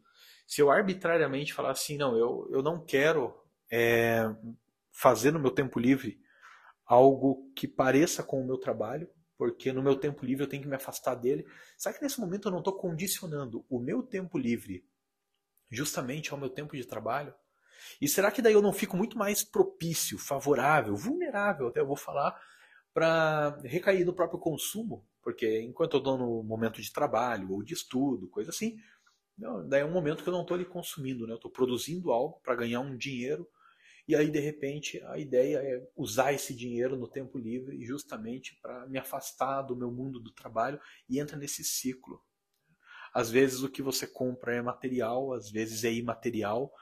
se 0.46 0.60
eu 0.60 0.70
arbitrariamente 0.70 1.52
falar 1.52 1.72
assim, 1.72 1.96
não, 1.96 2.16
eu, 2.16 2.48
eu 2.50 2.62
não 2.62 2.84
quero 2.84 3.34
é, 3.70 4.22
fazer 4.92 5.32
no 5.32 5.40
meu 5.40 5.50
tempo 5.50 5.78
livre 5.78 6.20
algo 6.86 7.52
que 7.54 7.66
pareça 7.66 8.22
com 8.22 8.40
o 8.40 8.46
meu 8.46 8.56
trabalho, 8.56 9.08
porque 9.36 9.72
no 9.72 9.82
meu 9.82 9.96
tempo 9.96 10.24
livre 10.24 10.44
eu 10.44 10.48
tenho 10.48 10.62
que 10.62 10.68
me 10.68 10.76
afastar 10.76 11.14
dele. 11.16 11.44
Será 11.76 11.94
que 11.94 12.02
nesse 12.02 12.20
momento 12.20 12.46
eu 12.46 12.52
não 12.52 12.60
estou 12.60 12.78
condicionando 12.78 13.66
o 13.68 13.80
meu 13.80 14.02
tempo 14.02 14.38
livre 14.38 14.86
justamente 15.68 16.32
ao 16.32 16.38
meu 16.38 16.48
tempo 16.48 16.76
de 16.76 16.86
trabalho? 16.86 17.34
E 18.00 18.08
será 18.08 18.30
que 18.30 18.40
daí 18.40 18.52
eu 18.52 18.62
não 18.62 18.72
fico 18.72 18.96
muito 18.96 19.18
mais 19.18 19.42
propício, 19.42 20.18
favorável, 20.18 20.96
vulnerável, 20.96 21.68
até 21.68 21.80
eu 21.80 21.86
vou 21.86 21.96
falar, 21.96 22.40
para 22.94 23.58
recair 23.64 24.04
no 24.04 24.14
próprio 24.14 24.38
consumo? 24.38 25.06
Porque 25.22 25.60
enquanto 25.60 25.94
eu 25.94 25.98
estou 25.98 26.16
no 26.16 26.42
momento 26.42 26.80
de 26.80 26.92
trabalho 26.92 27.52
ou 27.52 27.62
de 27.62 27.74
estudo, 27.74 28.28
coisa 28.28 28.50
assim, 28.50 28.78
não, 29.36 29.68
daí 29.68 29.82
é 29.82 29.84
um 29.84 29.92
momento 29.92 30.22
que 30.22 30.28
eu 30.28 30.32
não 30.32 30.42
estou 30.42 30.54
ali 30.54 30.64
consumindo, 30.64 31.26
né? 31.26 31.32
eu 31.32 31.36
estou 31.36 31.50
produzindo 31.50 32.12
algo 32.12 32.40
para 32.42 32.54
ganhar 32.54 32.80
um 32.80 32.96
dinheiro 32.96 33.46
e 34.08 34.14
aí, 34.14 34.30
de 34.30 34.38
repente, 34.38 35.02
a 35.06 35.18
ideia 35.18 35.58
é 35.58 35.84
usar 35.96 36.32
esse 36.32 36.54
dinheiro 36.54 36.96
no 36.96 37.08
tempo 37.08 37.36
livre 37.36 37.84
justamente 37.84 38.56
para 38.62 38.86
me 38.86 38.98
afastar 38.98 39.62
do 39.62 39.74
meu 39.74 39.90
mundo 39.90 40.20
do 40.20 40.30
trabalho 40.30 40.80
e 41.08 41.18
entra 41.18 41.36
nesse 41.36 41.64
ciclo. 41.64 42.22
Às 43.12 43.30
vezes 43.30 43.62
o 43.62 43.68
que 43.68 43.82
você 43.82 44.06
compra 44.06 44.54
é 44.54 44.62
material, 44.62 45.32
às 45.32 45.50
vezes 45.50 45.82
é 45.82 45.92
imaterial. 45.92 46.72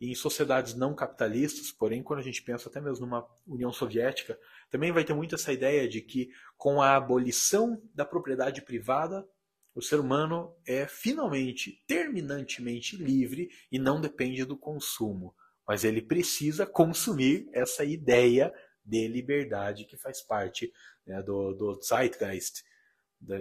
E 0.00 0.10
em 0.10 0.14
sociedades 0.16 0.74
não 0.74 0.96
capitalistas, 0.96 1.70
porém, 1.70 2.02
quando 2.02 2.18
a 2.18 2.22
gente 2.24 2.42
pensa 2.42 2.68
até 2.68 2.80
mesmo 2.80 3.06
numa 3.06 3.24
União 3.46 3.72
Soviética, 3.72 4.36
também 4.68 4.90
vai 4.90 5.04
ter 5.04 5.14
muito 5.14 5.36
essa 5.36 5.52
ideia 5.52 5.88
de 5.88 6.00
que 6.00 6.30
com 6.56 6.82
a 6.82 6.96
abolição 6.96 7.80
da 7.94 8.04
propriedade 8.04 8.60
privada, 8.62 9.24
o 9.74 9.82
ser 9.82 9.98
humano 9.98 10.54
é 10.66 10.86
finalmente, 10.86 11.82
terminantemente 11.86 12.96
livre 12.96 13.48
e 13.70 13.78
não 13.78 14.00
depende 14.00 14.44
do 14.44 14.56
consumo. 14.56 15.34
mas 15.66 15.82
ele 15.82 16.02
precisa 16.02 16.66
consumir 16.66 17.48
essa 17.50 17.86
ideia 17.86 18.52
de 18.84 19.08
liberdade 19.08 19.86
que 19.86 19.96
faz 19.96 20.20
parte 20.20 20.70
né, 21.06 21.22
do, 21.22 21.54
do 21.54 21.80
Zeitgeist 21.82 22.62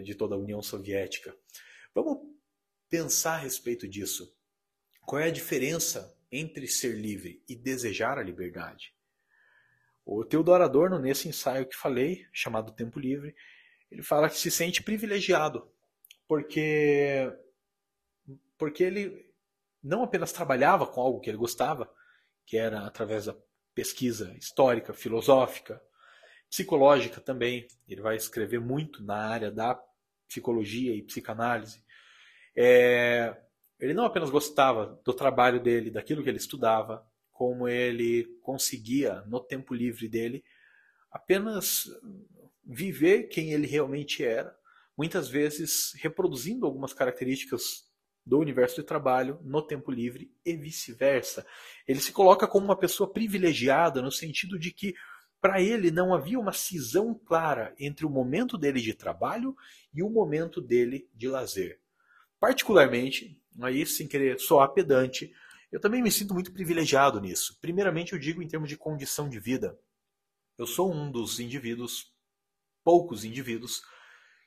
de 0.02 0.16
toda 0.16 0.36
a 0.36 0.38
União 0.38 0.62
Soviética. 0.62 1.36
Vamos 1.94 2.20
pensar 2.90 3.34
a 3.34 3.40
respeito 3.40 3.86
disso. 3.90 4.34
Qual 5.06 5.22
é 5.22 5.26
a 5.26 5.32
diferença 5.32 6.18
entre 6.32 6.66
ser 6.66 6.96
livre 6.96 7.44
e 7.50 7.58
desejar 7.58 8.18
a 8.18 8.24
liberdade? 8.24 8.96
O 10.06 10.24
Theodor 10.24 10.62
Adorno, 10.62 11.00
nesse 11.00 11.28
ensaio 11.28 11.68
que 11.68 11.76
falei, 11.76 12.26
chamado 12.32 12.74
Tempo 12.74 13.00
Livre, 13.00 13.36
ele 13.92 14.02
fala 14.02 14.30
que 14.30 14.38
se 14.38 14.50
sente 14.50 14.82
privilegiado, 14.82 15.73
porque, 16.28 17.32
porque 18.58 18.84
ele 18.84 19.34
não 19.84 20.04
apenas 20.04 20.32
trabalhava 20.32 20.88
com 20.88 21.02
algo 21.02 21.20
que 21.20 21.30
ele 21.30 21.38
gostava, 21.38 21.92
que 22.46 22.58
era 22.58 22.86
através 22.86 23.26
da 23.26 23.36
pesquisa 23.74 24.34
histórica, 24.38 24.94
filosófica, 24.94 25.82
psicológica 26.50 27.20
também. 27.20 27.68
Ele 27.88 28.02
vai 28.02 28.16
escrever 28.16 28.60
muito 28.60 29.04
na 29.04 29.18
área 29.18 29.52
da 29.52 29.80
psicologia 30.28 30.96
e 30.96 31.02
psicanálise. 31.02 31.84
É, 32.56 33.36
ele 33.80 33.94
não 33.94 34.06
apenas 34.06 34.30
gostava 34.30 35.00
do 35.04 35.14
trabalho 35.14 35.60
dele, 35.60 35.92
daquilo 35.92 36.24
que 36.24 36.30
ele 36.30 36.38
estudava, 36.38 37.06
como 37.32 37.68
ele 37.68 38.26
conseguia, 38.42 39.22
no 39.22 39.40
tempo 39.40 39.74
livre 39.74 40.08
dele, 40.08 40.44
apenas 41.12 41.86
viver 42.64 43.24
quem 43.24 43.52
ele 43.52 43.68
realmente 43.68 44.24
era, 44.24 44.56
muitas 44.98 45.28
vezes 45.28 45.94
reproduzindo 45.96 46.66
algumas 46.66 46.94
características 46.94 47.92
do 48.26 48.40
universo 48.40 48.78
de 48.78 48.88
trabalho 48.88 49.40
no 49.44 49.62
tempo 49.62 49.92
livre 49.92 50.32
e 50.46 50.56
vice-versa. 50.56 51.46
Ele 51.88 52.00
se 52.00 52.12
coloca 52.12 52.48
como 52.48 52.66
uma 52.66 52.78
pessoa 52.78 53.12
privilegiada 53.12 54.02
no 54.02 54.12
sentido 54.12 54.58
de 54.58 54.72
que 54.72 54.94
para 55.42 55.62
ele 55.62 55.92
não 55.92 56.14
havia 56.14 56.40
uma 56.40 56.54
cisão 56.54 57.14
clara 57.14 57.76
entre 57.78 58.06
o 58.06 58.10
momento 58.10 58.58
dele 58.58 58.80
de 58.80 58.94
trabalho 58.94 59.56
e 59.94 60.02
o 60.02 60.10
momento 60.10 60.62
dele 60.62 61.10
de 61.14 61.28
lazer. 61.28 61.82
Particularmente, 62.40 63.42
aí 63.62 63.86
sem 63.86 64.08
querer 64.08 64.40
soar 64.40 64.70
pedante, 64.70 65.34
eu 65.70 65.82
também 65.82 66.02
me 66.02 66.12
sinto 66.12 66.34
muito 66.34 66.54
privilegiado 66.54 67.20
nisso. 67.20 67.58
Primeiramente, 67.60 68.14
eu 68.14 68.20
digo 68.20 68.42
em 68.42 68.48
termos 68.48 68.70
de 68.70 68.78
condição 68.78 69.28
de 69.28 69.40
vida. 69.40 69.78
Eu 70.58 70.66
sou 70.66 70.94
um 70.94 71.12
dos 71.12 71.40
indivíduos, 71.40 72.14
poucos 72.84 73.26
indivíduos, 73.26 73.82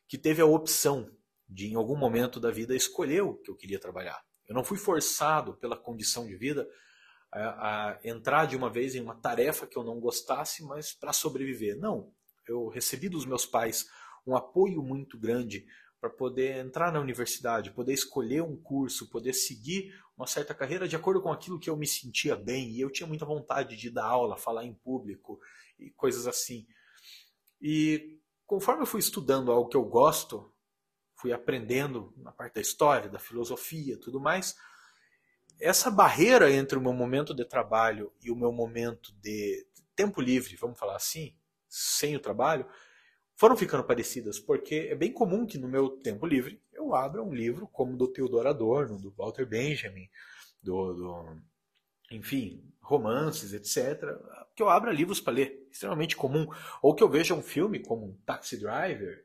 que 0.08 0.18
teve 0.18 0.40
a 0.40 0.46
opção 0.46 1.10
de, 1.48 1.66
em 1.66 1.74
algum 1.74 1.96
momento 1.96 2.40
da 2.40 2.50
vida, 2.50 2.74
escolher 2.74 3.22
o 3.22 3.34
que 3.34 3.50
eu 3.50 3.56
queria 3.56 3.78
trabalhar. 3.78 4.20
Eu 4.48 4.54
não 4.54 4.64
fui 4.64 4.78
forçado 4.78 5.56
pela 5.56 5.76
condição 5.76 6.26
de 6.26 6.36
vida 6.36 6.68
a, 7.32 7.90
a 7.90 7.98
entrar 8.04 8.46
de 8.46 8.56
uma 8.56 8.70
vez 8.70 8.94
em 8.94 9.00
uma 9.00 9.16
tarefa 9.16 9.66
que 9.66 9.76
eu 9.76 9.84
não 9.84 10.00
gostasse, 10.00 10.64
mas 10.64 10.92
para 10.92 11.12
sobreviver. 11.12 11.76
Não. 11.76 12.12
Eu 12.46 12.68
recebi 12.68 13.08
dos 13.08 13.26
meus 13.26 13.44
pais 13.44 13.86
um 14.26 14.36
apoio 14.36 14.82
muito 14.82 15.18
grande 15.18 15.66
para 16.00 16.10
poder 16.10 16.64
entrar 16.64 16.92
na 16.92 17.00
universidade, 17.00 17.72
poder 17.72 17.92
escolher 17.92 18.42
um 18.42 18.56
curso, 18.56 19.10
poder 19.10 19.32
seguir 19.32 19.92
uma 20.16 20.26
certa 20.26 20.54
carreira 20.54 20.86
de 20.86 20.94
acordo 20.94 21.20
com 21.20 21.32
aquilo 21.32 21.58
que 21.58 21.68
eu 21.68 21.76
me 21.76 21.86
sentia 21.86 22.36
bem. 22.36 22.70
E 22.70 22.80
eu 22.80 22.90
tinha 22.90 23.06
muita 23.06 23.24
vontade 23.24 23.76
de 23.76 23.90
dar 23.90 24.04
aula, 24.04 24.36
falar 24.36 24.64
em 24.64 24.74
público 24.74 25.40
e 25.78 25.90
coisas 25.90 26.26
assim. 26.26 26.66
E 27.60 28.15
conforme 28.46 28.82
eu 28.82 28.86
fui 28.86 29.00
estudando 29.00 29.50
algo 29.50 29.68
que 29.68 29.76
eu 29.76 29.84
gosto, 29.84 30.52
fui 31.16 31.32
aprendendo 31.32 32.12
na 32.16 32.30
parte 32.30 32.54
da 32.54 32.60
história, 32.60 33.08
da 33.08 33.18
filosofia, 33.18 33.98
tudo 33.98 34.20
mais, 34.20 34.56
essa 35.58 35.90
barreira 35.90 36.50
entre 36.50 36.78
o 36.78 36.82
meu 36.82 36.92
momento 36.92 37.34
de 37.34 37.44
trabalho 37.44 38.12
e 38.22 38.30
o 38.30 38.36
meu 38.36 38.52
momento 38.52 39.12
de 39.20 39.66
tempo 39.94 40.20
livre, 40.20 40.56
vamos 40.56 40.78
falar 40.78 40.96
assim, 40.96 41.34
sem 41.68 42.14
o 42.14 42.20
trabalho, 42.20 42.66
foram 43.34 43.56
ficando 43.56 43.84
parecidas, 43.84 44.38
porque 44.38 44.88
é 44.90 44.94
bem 44.94 45.12
comum 45.12 45.46
que 45.46 45.58
no 45.58 45.68
meu 45.68 45.90
tempo 45.90 46.26
livre 46.26 46.62
eu 46.72 46.94
abra 46.94 47.22
um 47.22 47.34
livro 47.34 47.66
como 47.68 47.96
do 47.96 48.08
Theodor 48.08 48.46
Adorno, 48.46 48.98
do 48.98 49.10
Walter 49.12 49.46
Benjamin, 49.46 50.08
do, 50.62 50.94
do 50.94 51.42
enfim, 52.10 52.62
romances, 52.80 53.52
etc., 53.52 54.02
que 54.54 54.62
eu 54.62 54.68
abra 54.68 54.92
livros 54.92 55.20
para 55.20 55.34
ler, 55.34 55.65
extremamente 55.76 56.16
comum, 56.16 56.46
ou 56.82 56.94
que 56.94 57.02
eu 57.02 57.08
veja 57.08 57.34
um 57.34 57.42
filme 57.42 57.78
como 57.78 58.06
um 58.06 58.16
Taxi 58.24 58.58
Driver, 58.58 59.24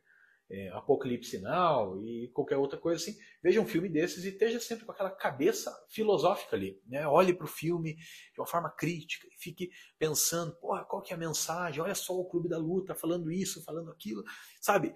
é, 0.50 0.68
Apocalipse 0.74 1.40
Now 1.40 2.04
e 2.04 2.30
qualquer 2.34 2.58
outra 2.58 2.78
coisa 2.78 3.02
assim, 3.02 3.18
veja 3.42 3.62
um 3.62 3.66
filme 3.66 3.88
desses 3.88 4.26
e 4.26 4.30
esteja 4.30 4.60
sempre 4.60 4.86
com 4.86 4.92
aquela 4.92 5.10
cabeça 5.10 5.74
filosófica 5.90 6.58
ali. 6.58 6.80
Né? 6.86 7.08
Olhe 7.08 7.34
para 7.34 7.46
o 7.46 7.50
filme 7.50 7.96
de 7.96 8.40
uma 8.40 8.46
forma 8.46 8.70
crítica 8.70 9.28
e 9.32 9.42
fique 9.42 9.72
pensando, 9.98 10.54
porra, 10.58 10.84
qual 10.84 11.02
que 11.02 11.14
é 11.14 11.16
a 11.16 11.20
mensagem? 11.20 11.82
Olha 11.82 11.96
só 11.96 12.14
o 12.14 12.30
Clube 12.30 12.50
da 12.50 12.58
Luta 12.58 12.94
falando 12.94 13.32
isso, 13.32 13.64
falando 13.64 13.90
aquilo. 13.90 14.24
Sabe, 14.60 14.94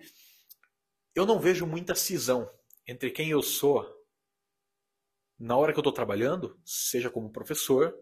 eu 1.15 1.25
não 1.25 1.39
vejo 1.39 1.65
muita 1.65 1.95
cisão 1.95 2.49
entre 2.85 3.09
quem 3.09 3.29
eu 3.29 3.41
sou 3.41 3.89
na 5.39 5.55
hora 5.55 5.71
que 5.71 5.79
eu 5.79 5.81
estou 5.81 5.93
trabalhando, 5.93 6.59
seja 6.65 7.09
como 7.09 7.31
professor 7.31 7.97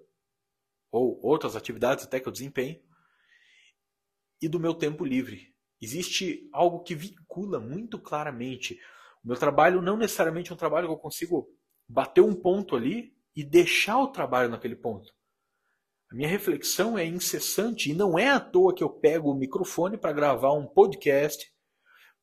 ou 0.92 1.20
outras 1.24 1.56
atividades 1.56 2.06
até 2.06 2.20
que 2.20 2.28
eu 2.28 2.32
desempenho, 2.32 2.80
e 4.44 4.48
do 4.48 4.60
meu 4.60 4.74
tempo 4.74 5.04
livre 5.04 5.54
Existe 5.84 6.50
algo 6.54 6.82
que 6.82 6.96
vincula 6.96 7.60
muito 7.60 8.00
claramente. 8.00 8.80
O 9.22 9.28
meu 9.28 9.36
trabalho 9.36 9.82
não 9.82 9.98
necessariamente 9.98 10.50
é 10.50 10.54
um 10.54 10.58
trabalho 10.58 10.88
que 10.88 10.94
eu 10.94 10.98
consigo 10.98 11.50
bater 11.90 12.22
um 12.22 12.34
ponto 12.34 12.74
ali 12.74 13.14
e 13.36 13.44
deixar 13.44 13.98
o 13.98 14.08
trabalho 14.08 14.50
naquele 14.50 14.78
ponto. 14.78 15.12
A 16.10 16.16
minha 16.16 16.30
reflexão 16.30 16.98
é 16.98 17.06
incessante 17.06 17.92
e 17.92 17.94
não 17.94 18.18
é 18.18 18.30
à 18.30 18.40
toa 18.40 18.74
que 18.74 18.82
eu 18.82 18.90
pego 18.90 19.30
o 19.30 19.36
microfone 19.36 19.98
para 19.98 20.14
gravar 20.14 20.54
um 20.54 20.66
podcast 20.66 21.52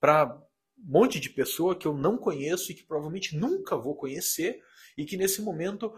para 0.01 0.35
um 0.79 0.91
monte 0.91 1.21
de 1.21 1.29
pessoa 1.29 1.77
que 1.77 1.87
eu 1.87 1.95
não 1.95 2.17
conheço 2.17 2.73
e 2.73 2.75
que 2.75 2.87
provavelmente 2.87 3.37
nunca 3.37 3.77
vou 3.77 3.95
conhecer 3.95 4.59
e 4.97 5.05
que 5.05 5.19
nesse 5.19 5.43
momento 5.43 5.93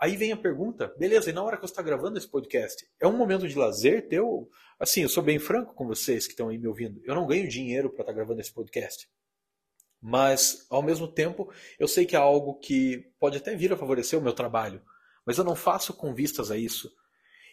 Aí 0.00 0.16
vem 0.16 0.32
a 0.32 0.36
pergunta, 0.36 0.94
beleza, 0.98 1.30
e 1.30 1.32
na 1.32 1.42
hora 1.42 1.56
que 1.56 1.62
você 1.62 1.72
está 1.72 1.82
gravando 1.82 2.18
esse 2.18 2.28
podcast, 2.28 2.86
é 3.00 3.06
um 3.06 3.16
momento 3.16 3.48
de 3.48 3.56
lazer 3.56 4.08
teu? 4.08 4.48
Assim, 4.78 5.02
eu 5.02 5.08
sou 5.08 5.22
bem 5.22 5.38
franco 5.38 5.74
com 5.74 5.86
vocês 5.86 6.26
que 6.26 6.32
estão 6.32 6.48
aí 6.48 6.58
me 6.58 6.66
ouvindo, 6.66 7.00
eu 7.04 7.14
não 7.14 7.26
ganho 7.26 7.48
dinheiro 7.48 7.88
para 7.90 8.02
estar 8.02 8.12
tá 8.12 8.16
gravando 8.16 8.40
esse 8.40 8.52
podcast. 8.52 9.08
Mas, 10.00 10.66
ao 10.70 10.82
mesmo 10.82 11.06
tempo, 11.06 11.52
eu 11.78 11.86
sei 11.86 12.06
que 12.06 12.16
é 12.16 12.18
algo 12.18 12.58
que 12.58 13.12
pode 13.18 13.36
até 13.36 13.54
vir 13.54 13.72
a 13.72 13.76
favorecer 13.76 14.18
o 14.18 14.22
meu 14.22 14.32
trabalho, 14.32 14.82
mas 15.26 15.36
eu 15.36 15.44
não 15.44 15.54
faço 15.54 15.92
com 15.92 16.14
vistas 16.14 16.50
a 16.50 16.56
isso. 16.56 16.90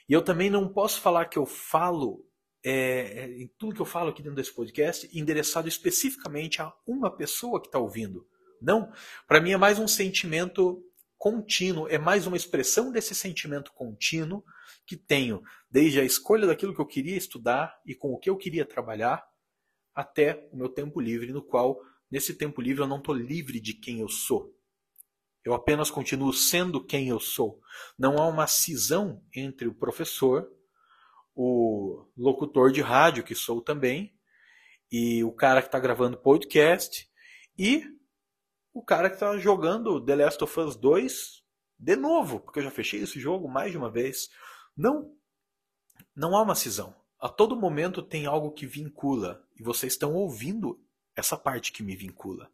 E 0.08 0.14
eu 0.14 0.22
também 0.22 0.50
não 0.50 0.72
posso 0.72 1.02
falar 1.02 1.26
que 1.26 1.38
eu 1.38 1.46
falo, 1.46 2.26
é, 2.64 3.24
é 3.24 3.42
em 3.42 3.48
tudo 3.58 3.76
que 3.76 3.82
eu 3.82 3.86
falo 3.86 4.10
aqui 4.10 4.22
dentro 4.22 4.38
desse 4.38 4.54
podcast, 4.54 5.10
endereçado 5.14 5.68
especificamente 5.68 6.62
a 6.62 6.74
uma 6.86 7.16
pessoa 7.16 7.60
que 7.60 7.68
está 7.68 7.80
ouvindo. 7.80 8.26
Não, 8.62 8.92
para 9.28 9.42
mim 9.42 9.52
é 9.52 9.58
mais 9.58 9.78
um 9.78 9.88
sentimento 9.88 10.82
contínuo, 11.18 11.88
é 11.88 11.98
mais 11.98 12.28
uma 12.28 12.38
expressão 12.38 12.92
desse 12.92 13.16
sentimento 13.16 13.74
contínuo 13.74 14.44
que 14.86 14.96
tenho 14.96 15.42
desde 15.70 16.00
a 16.00 16.04
escolha 16.04 16.48
daquilo 16.48 16.74
que 16.74 16.80
eu 16.82 16.86
queria 16.86 17.18
estudar 17.18 17.80
e 17.86 17.96
com 17.96 18.14
o 18.14 18.20
que 18.20 18.30
eu 18.30 18.38
queria 18.38 18.66
trabalhar 18.66 19.28
até 19.94 20.48
o 20.52 20.58
meu 20.58 20.70
tempo 20.70 21.02
livre, 21.02 21.34
no 21.34 21.42
qual, 21.42 21.80
nesse 22.10 22.36
tempo 22.36 22.62
livre, 22.62 22.84
eu 22.84 22.88
não 22.88 23.00
estou 23.00 23.16
livre 23.16 23.60
de 23.60 23.74
quem 23.74 24.00
eu 24.00 24.08
sou. 24.08 24.56
Eu 25.44 25.54
apenas 25.54 25.90
continuo 25.90 26.32
sendo 26.32 26.86
quem 26.86 27.08
eu 27.08 27.20
sou. 27.20 27.60
Não 27.98 28.18
há 28.18 28.28
uma 28.28 28.46
cisão 28.46 29.24
entre 29.36 29.68
o 29.68 29.74
professor, 29.74 30.48
o 31.34 32.06
locutor 32.16 32.72
de 32.72 32.82
rádio, 32.82 33.24
que 33.24 33.34
sou 33.34 33.62
também, 33.62 34.14
e 34.92 35.24
o 35.24 35.32
cara 35.32 35.62
que 35.62 35.68
está 35.68 35.80
gravando 35.80 36.18
podcast, 36.18 37.10
e 37.58 37.84
o 38.77 38.84
cara 38.84 39.10
que 39.10 39.15
está 39.15 39.36
jogando 39.38 40.00
The 40.00 40.15
Last 40.15 40.43
of 40.43 40.60
Us 40.60 40.75
2 40.75 41.43
de 41.79 41.96
novo, 41.96 42.39
porque 42.39 42.60
eu 42.60 42.63
já 42.63 42.69
fechei 42.69 43.01
esse 43.01 43.19
jogo 43.19 43.48
mais 43.48 43.72
de 43.72 43.77
uma 43.77 43.89
vez. 43.89 44.29
Não, 44.75 45.12
não 46.15 46.36
há 46.38 46.43
uma 46.43 46.53
cisão. 46.53 46.96
A 47.19 47.27
todo 47.27 47.60
momento 47.60 48.03
tem 48.03 48.27
algo 48.27 48.51
que 48.51 48.67
vincula, 48.67 49.43
e 49.55 49.63
vocês 49.63 49.93
estão 49.93 50.13
ouvindo 50.13 50.79
essa 51.15 51.36
parte 51.36 51.72
que 51.72 51.81
me 51.81 51.96
vincula. 51.96 52.51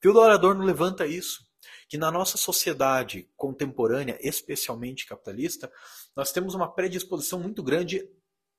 Theodor 0.00 0.30
Adorno 0.30 0.64
levanta 0.64 1.04
isso, 1.04 1.44
que 1.88 1.98
na 1.98 2.12
nossa 2.12 2.38
sociedade 2.38 3.28
contemporânea, 3.36 4.18
especialmente 4.20 5.04
capitalista, 5.04 5.70
nós 6.14 6.30
temos 6.30 6.54
uma 6.54 6.72
predisposição 6.72 7.40
muito 7.40 7.60
grande 7.60 8.08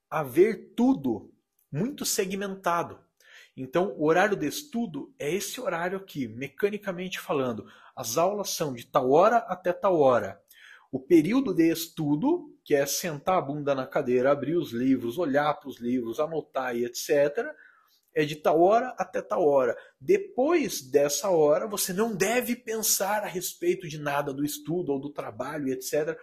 a 0.09 0.23
ver 0.23 0.73
tudo 0.75 1.33
muito 1.71 2.05
segmentado. 2.05 2.99
Então, 3.55 3.93
o 3.97 4.05
horário 4.05 4.35
de 4.35 4.47
estudo 4.47 5.13
é 5.19 5.33
esse 5.33 5.59
horário 5.59 5.97
aqui, 5.97 6.27
mecanicamente 6.27 7.19
falando. 7.19 7.65
As 7.95 8.17
aulas 8.17 8.51
são 8.51 8.73
de 8.73 8.85
tal 8.85 9.11
hora 9.11 9.37
até 9.37 9.73
tal 9.73 9.99
hora. 9.99 10.41
O 10.91 10.99
período 10.99 11.53
de 11.53 11.71
estudo, 11.71 12.53
que 12.63 12.75
é 12.75 12.85
sentar 12.85 13.37
a 13.37 13.41
bunda 13.41 13.75
na 13.75 13.85
cadeira, 13.85 14.31
abrir 14.31 14.55
os 14.55 14.71
livros, 14.71 15.17
olhar 15.17 15.53
para 15.53 15.69
os 15.69 15.79
livros, 15.79 16.19
anotar 16.19 16.75
e 16.75 16.85
etc., 16.85 17.45
é 18.13 18.25
de 18.25 18.35
tal 18.35 18.61
hora 18.61 18.93
até 18.97 19.21
tal 19.21 19.45
hora. 19.47 19.77
Depois 19.99 20.81
dessa 20.81 21.29
hora, 21.29 21.65
você 21.65 21.93
não 21.93 22.13
deve 22.13 22.57
pensar 22.57 23.23
a 23.23 23.27
respeito 23.27 23.87
de 23.87 23.97
nada 23.97 24.33
do 24.33 24.43
estudo 24.43 24.91
ou 24.91 24.99
do 24.99 25.09
trabalho 25.09 25.69
etc. 25.69 26.17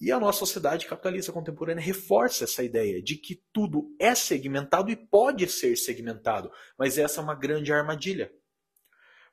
E 0.00 0.12
a 0.12 0.20
nossa 0.20 0.38
sociedade 0.38 0.86
capitalista 0.86 1.32
contemporânea 1.32 1.82
reforça 1.82 2.44
essa 2.44 2.62
ideia 2.62 3.02
de 3.02 3.16
que 3.16 3.42
tudo 3.52 3.94
é 3.98 4.14
segmentado 4.14 4.90
e 4.90 4.96
pode 4.96 5.48
ser 5.48 5.76
segmentado, 5.76 6.52
mas 6.78 6.98
essa 6.98 7.20
é 7.20 7.24
uma 7.24 7.34
grande 7.34 7.72
armadilha. 7.72 8.32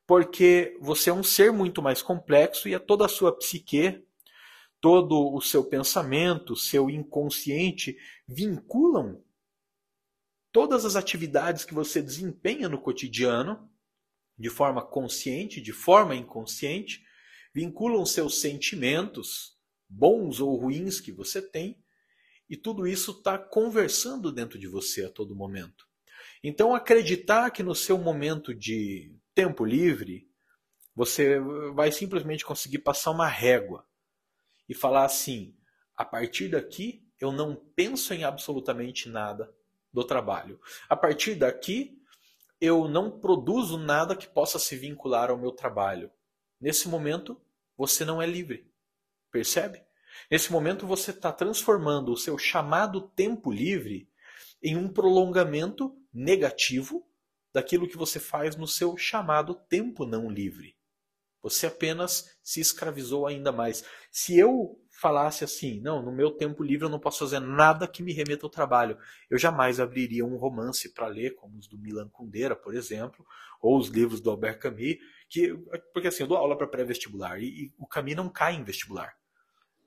Porque 0.07 0.75
você 0.79 1.09
é 1.09 1.13
um 1.13 1.23
ser 1.23 1.51
muito 1.51 1.81
mais 1.81 2.01
complexo 2.01 2.67
e 2.67 2.73
a 2.73 2.79
toda 2.79 3.05
a 3.05 3.09
sua 3.09 3.35
psique, 3.37 4.03
todo 4.81 5.33
o 5.33 5.41
seu 5.41 5.63
pensamento, 5.63 6.55
seu 6.55 6.89
inconsciente 6.89 7.97
vinculam 8.27 9.23
todas 10.51 10.85
as 10.85 10.95
atividades 10.95 11.65
que 11.65 11.73
você 11.73 12.01
desempenha 12.01 12.69
no 12.69 12.79
cotidiano, 12.79 13.69
de 14.37 14.49
forma 14.49 14.81
consciente, 14.81 15.61
de 15.61 15.73
forma 15.73 16.15
inconsciente, 16.15 17.03
vinculam 17.53 18.05
seus 18.05 18.39
sentimentos, 18.39 19.54
bons 19.89 20.39
ou 20.39 20.55
ruins 20.55 20.99
que 20.99 21.11
você 21.11 21.41
tem, 21.41 21.81
e 22.49 22.55
tudo 22.55 22.85
isso 22.85 23.11
está 23.11 23.37
conversando 23.37 24.31
dentro 24.31 24.59
de 24.59 24.67
você 24.67 25.05
a 25.05 25.09
todo 25.09 25.35
momento. 25.35 25.87
Então, 26.43 26.75
acreditar 26.75 27.49
que 27.51 27.63
no 27.63 27.73
seu 27.73 27.97
momento 27.97 28.53
de 28.53 29.15
tempo 29.33 29.65
livre, 29.65 30.29
você 30.95 31.39
vai 31.73 31.91
simplesmente 31.91 32.45
conseguir 32.45 32.79
passar 32.79 33.11
uma 33.11 33.27
régua 33.27 33.85
e 34.69 34.73
falar 34.73 35.05
assim: 35.05 35.55
a 35.95 36.05
partir 36.05 36.49
daqui 36.49 37.03
eu 37.19 37.31
não 37.31 37.55
penso 37.75 38.13
em 38.13 38.23
absolutamente 38.23 39.09
nada 39.09 39.53
do 39.91 40.03
trabalho. 40.03 40.59
A 40.87 40.95
partir 40.95 41.35
daqui 41.35 42.01
eu 42.59 42.87
não 42.87 43.19
produzo 43.19 43.77
nada 43.77 44.15
que 44.15 44.27
possa 44.27 44.59
se 44.59 44.75
vincular 44.75 45.29
ao 45.29 45.37
meu 45.37 45.51
trabalho. 45.51 46.11
Nesse 46.59 46.87
momento, 46.87 47.39
você 47.77 48.05
não 48.05 48.21
é 48.21 48.25
livre. 48.25 48.71
Percebe? 49.35 49.83
Nesse 50.31 50.49
momento 50.49 50.87
você 50.87 51.11
está 51.11 51.29
transformando 51.29 52.13
o 52.13 52.15
seu 52.15 52.37
chamado 52.37 53.01
tempo 53.01 53.51
livre 53.51 54.09
em 54.63 54.77
um 54.77 54.87
prolongamento 54.87 55.93
negativo 56.13 57.05
daquilo 57.53 57.85
que 57.85 57.97
você 57.97 58.17
faz 58.17 58.55
no 58.55 58.65
seu 58.65 58.95
chamado 58.95 59.53
tempo 59.53 60.05
não 60.05 60.31
livre. 60.31 60.77
Você 61.41 61.67
apenas 61.67 62.33
se 62.41 62.61
escravizou 62.61 63.27
ainda 63.27 63.51
mais. 63.51 63.83
Se 64.09 64.39
eu 64.39 64.81
falasse 64.89 65.43
assim, 65.43 65.81
não, 65.81 66.01
no 66.01 66.13
meu 66.13 66.31
tempo 66.31 66.63
livre 66.63 66.85
eu 66.85 66.89
não 66.89 66.97
posso 66.97 67.19
fazer 67.19 67.41
nada 67.41 67.89
que 67.89 68.01
me 68.01 68.13
remeta 68.13 68.45
ao 68.45 68.49
trabalho, 68.49 68.97
eu 69.29 69.37
jamais 69.37 69.81
abriria 69.81 70.25
um 70.25 70.37
romance 70.37 70.93
para 70.93 71.07
ler, 71.07 71.35
como 71.35 71.57
os 71.57 71.67
do 71.67 71.77
Milan 71.77 72.07
Kundera, 72.07 72.55
por 72.55 72.73
exemplo, 72.73 73.25
ou 73.61 73.77
os 73.77 73.89
livros 73.89 74.21
do 74.21 74.29
Albert 74.29 74.59
Camus, 74.59 74.95
que, 75.29 75.53
porque 75.91 76.07
assim, 76.07 76.23
eu 76.23 76.27
dou 76.27 76.37
aula 76.37 76.57
para 76.57 76.67
pré-vestibular 76.67 77.37
e, 77.37 77.65
e 77.65 77.73
o 77.77 77.85
Camus 77.85 78.15
não 78.15 78.29
cai 78.29 78.55
em 78.55 78.63
vestibular 78.63 79.13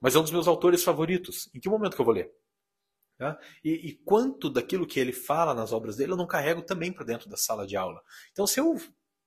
mas 0.00 0.14
é 0.14 0.19
um 0.19 0.23
dos 0.23 0.31
meus 0.31 0.49
autores 0.49 0.83
favoritos. 0.83 1.50
Em 1.55 1.61
que 1.61 1.69
momento 1.69 1.95
que 1.95 2.00
eu 2.00 2.05
vou 2.05 2.14
ler? 2.14 2.31
Tá? 3.19 3.37
E, 3.64 3.71
e, 3.88 3.95
quanto 4.05 4.49
daquilo 4.49 4.87
que 4.87 5.00
ele 5.00 5.12
fala 5.12 5.52
nas 5.52 5.73
obras 5.73 5.97
dele 5.97 6.12
eu 6.12 6.17
não 6.17 6.26
carrego 6.26 6.62
também 6.62 6.93
para 6.93 7.05
dentro 7.05 7.28
da 7.28 7.37
sala 7.37 7.67
de 7.67 7.76
aula. 7.76 8.00
Então, 8.31 8.47
se 8.47 8.61
eu 8.61 8.76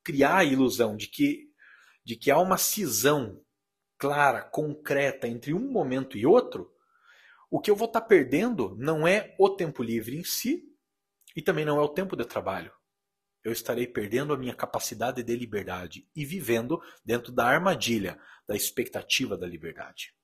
criar 0.02 0.38
a 0.38 0.44
ilusão 0.46 0.96
de 0.96 1.08
que, 1.08 1.50
de 2.04 2.16
que 2.16 2.32
há 2.32 2.40
uma 2.40 2.58
cisão 2.58 3.44
clara, 3.98 4.42
concreta 4.42 5.28
entre 5.28 5.54
um 5.54 5.70
momento 5.70 6.18
e 6.18 6.26
outro, 6.26 6.74
o 7.50 7.60
que 7.60 7.70
eu 7.70 7.76
vou 7.76 7.88
estar 7.88 8.00
tá 8.00 8.08
perdendo 8.08 8.76
não 8.80 9.06
é 9.06 9.36
o 9.38 9.50
tempo 9.50 9.84
livre 9.84 10.18
em 10.18 10.24
si 10.24 10.64
e 11.36 11.42
também 11.42 11.66
não 11.66 11.78
é 11.78 11.82
o 11.82 11.90
tempo 11.90 12.16
de 12.16 12.24
trabalho. 12.24 12.72
Eu 13.44 13.52
estarei 13.52 13.88
perdendo 13.88 14.34
a 14.34 14.38
minha 14.38 14.56
capacidade 14.56 15.22
de 15.22 15.36
liberdade 15.36 16.08
e 16.16 16.24
vivendo 16.24 16.82
dentro 17.04 17.32
da 17.32 17.46
armadilha 17.46 18.18
da 18.48 18.56
expectativa 18.56 19.38
da 19.38 19.46
liberdade. 19.46 20.16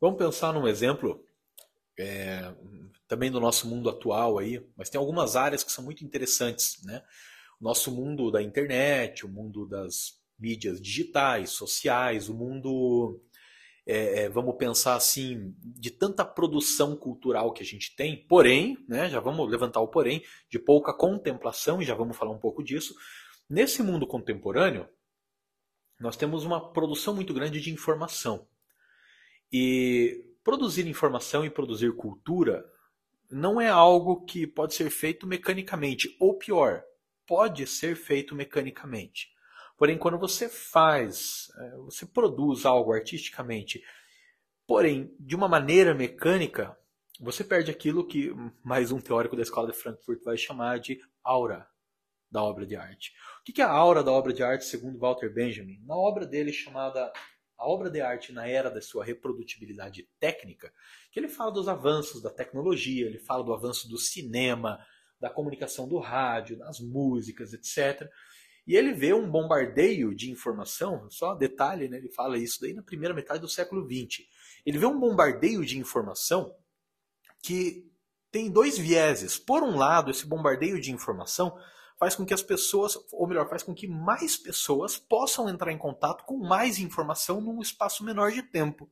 Vamos 0.00 0.18
pensar 0.18 0.52
num 0.52 0.66
exemplo 0.66 1.22
é, 1.98 2.54
também 3.06 3.30
do 3.30 3.38
nosso 3.38 3.68
mundo 3.68 3.90
atual 3.90 4.38
aí, 4.38 4.64
mas 4.76 4.88
tem 4.88 4.98
algumas 4.98 5.36
áreas 5.36 5.62
que 5.62 5.70
são 5.70 5.84
muito 5.84 6.04
interessantes, 6.04 6.82
né? 6.84 7.02
O 7.60 7.64
nosso 7.64 7.90
mundo 7.92 8.30
da 8.30 8.42
internet, 8.42 9.26
o 9.26 9.28
mundo 9.28 9.66
das 9.66 10.18
mídias 10.38 10.80
digitais, 10.80 11.50
sociais, 11.50 12.30
o 12.30 12.34
mundo, 12.34 13.22
é, 13.86 14.22
é, 14.22 14.28
vamos 14.30 14.56
pensar 14.56 14.94
assim, 14.94 15.54
de 15.58 15.90
tanta 15.90 16.24
produção 16.24 16.96
cultural 16.96 17.52
que 17.52 17.62
a 17.62 17.66
gente 17.66 17.94
tem, 17.94 18.26
porém, 18.26 18.82
né, 18.88 19.10
já 19.10 19.20
vamos 19.20 19.50
levantar 19.50 19.80
o 19.80 19.88
porém, 19.88 20.24
de 20.48 20.58
pouca 20.58 20.94
contemplação, 20.94 21.82
e 21.82 21.84
já 21.84 21.94
vamos 21.94 22.16
falar 22.16 22.30
um 22.30 22.38
pouco 22.38 22.62
disso. 22.64 22.94
Nesse 23.50 23.82
mundo 23.82 24.06
contemporâneo, 24.06 24.88
nós 26.00 26.16
temos 26.16 26.44
uma 26.44 26.72
produção 26.72 27.14
muito 27.14 27.34
grande 27.34 27.60
de 27.60 27.70
informação. 27.70 28.48
E 29.52 30.24
produzir 30.44 30.86
informação 30.86 31.44
e 31.44 31.50
produzir 31.50 31.94
cultura 31.96 32.64
não 33.30 33.60
é 33.60 33.68
algo 33.68 34.24
que 34.24 34.46
pode 34.46 34.74
ser 34.74 34.90
feito 34.90 35.26
mecanicamente, 35.26 36.16
ou 36.18 36.36
pior, 36.36 36.82
pode 37.26 37.66
ser 37.66 37.94
feito 37.94 38.34
mecanicamente. 38.34 39.28
Porém, 39.76 39.96
quando 39.96 40.18
você 40.18 40.48
faz, 40.48 41.48
é, 41.56 41.76
você 41.76 42.04
produz 42.04 42.66
algo 42.66 42.92
artisticamente, 42.92 43.82
porém 44.66 45.14
de 45.18 45.34
uma 45.34 45.48
maneira 45.48 45.94
mecânica, 45.94 46.76
você 47.20 47.44
perde 47.44 47.70
aquilo 47.70 48.06
que 48.06 48.32
mais 48.64 48.90
um 48.90 49.00
teórico 49.00 49.36
da 49.36 49.42
escola 49.42 49.70
de 49.70 49.76
Frankfurt 49.76 50.22
vai 50.24 50.36
chamar 50.36 50.80
de 50.80 51.00
aura 51.22 51.66
da 52.30 52.42
obra 52.42 52.66
de 52.66 52.76
arte. 52.76 53.12
O 53.40 53.52
que 53.52 53.60
é 53.60 53.64
a 53.64 53.70
aura 53.70 54.02
da 54.02 54.12
obra 54.12 54.32
de 54.32 54.42
arte, 54.42 54.64
segundo 54.64 54.98
Walter 54.98 55.32
Benjamin? 55.32 55.80
Na 55.84 55.96
obra 55.96 56.26
dele 56.26 56.52
chamada 56.52 57.12
a 57.60 57.68
obra 57.68 57.90
de 57.90 58.00
arte 58.00 58.32
na 58.32 58.48
era 58.48 58.70
da 58.70 58.80
sua 58.80 59.04
reprodutibilidade 59.04 60.08
técnica, 60.18 60.72
que 61.12 61.20
ele 61.20 61.28
fala 61.28 61.52
dos 61.52 61.68
avanços 61.68 62.22
da 62.22 62.30
tecnologia, 62.30 63.06
ele 63.06 63.18
fala 63.18 63.44
do 63.44 63.52
avanço 63.52 63.86
do 63.86 63.98
cinema, 63.98 64.82
da 65.20 65.28
comunicação 65.28 65.86
do 65.86 65.98
rádio, 65.98 66.56
das 66.56 66.80
músicas, 66.80 67.52
etc. 67.52 68.08
E 68.66 68.74
ele 68.74 68.94
vê 68.94 69.12
um 69.12 69.30
bombardeio 69.30 70.14
de 70.14 70.30
informação, 70.30 71.06
só 71.10 71.34
detalhe, 71.34 71.86
né, 71.86 71.98
ele 71.98 72.08
fala 72.08 72.38
isso 72.38 72.58
daí 72.62 72.72
na 72.72 72.82
primeira 72.82 73.14
metade 73.14 73.40
do 73.40 73.48
século 73.48 73.86
XX. 73.86 74.24
Ele 74.64 74.78
vê 74.78 74.86
um 74.86 74.98
bombardeio 74.98 75.62
de 75.62 75.78
informação 75.78 76.56
que 77.42 77.86
tem 78.30 78.50
dois 78.50 78.78
vieses. 78.78 79.38
Por 79.38 79.62
um 79.62 79.76
lado, 79.76 80.10
esse 80.10 80.26
bombardeio 80.26 80.80
de 80.80 80.92
informação 80.92 81.54
faz 82.00 82.16
com 82.16 82.24
que 82.24 82.32
as 82.32 82.42
pessoas, 82.42 82.96
ou 83.12 83.28
melhor, 83.28 83.46
faz 83.46 83.62
com 83.62 83.74
que 83.74 83.86
mais 83.86 84.34
pessoas 84.34 84.96
possam 84.96 85.50
entrar 85.50 85.70
em 85.70 85.76
contato 85.76 86.24
com 86.24 86.38
mais 86.38 86.78
informação 86.78 87.42
num 87.42 87.60
espaço 87.60 88.02
menor 88.02 88.32
de 88.32 88.42
tempo. 88.42 88.90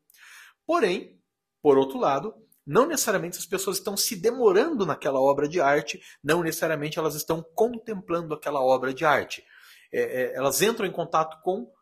Porém, 0.66 1.18
por 1.62 1.78
outro 1.78 1.98
lado, 1.98 2.34
não 2.66 2.86
necessariamente 2.86 3.38
as 3.38 3.46
pessoas 3.46 3.78
estão 3.78 3.96
se 3.96 4.14
demorando 4.14 4.84
naquela 4.84 5.18
obra 5.18 5.48
de 5.48 5.58
arte, 5.58 5.98
não 6.22 6.42
necessariamente 6.42 6.98
elas 6.98 7.14
estão 7.14 7.42
contemplando 7.54 8.34
aquela 8.34 8.60
obra 8.60 8.92
de 8.92 9.06
arte. 9.06 9.42
É, 9.90 10.00
é, 10.00 10.36
elas 10.36 10.60
entram 10.60 10.86
em 10.86 10.92
contato 10.92 11.40
com 11.42 11.72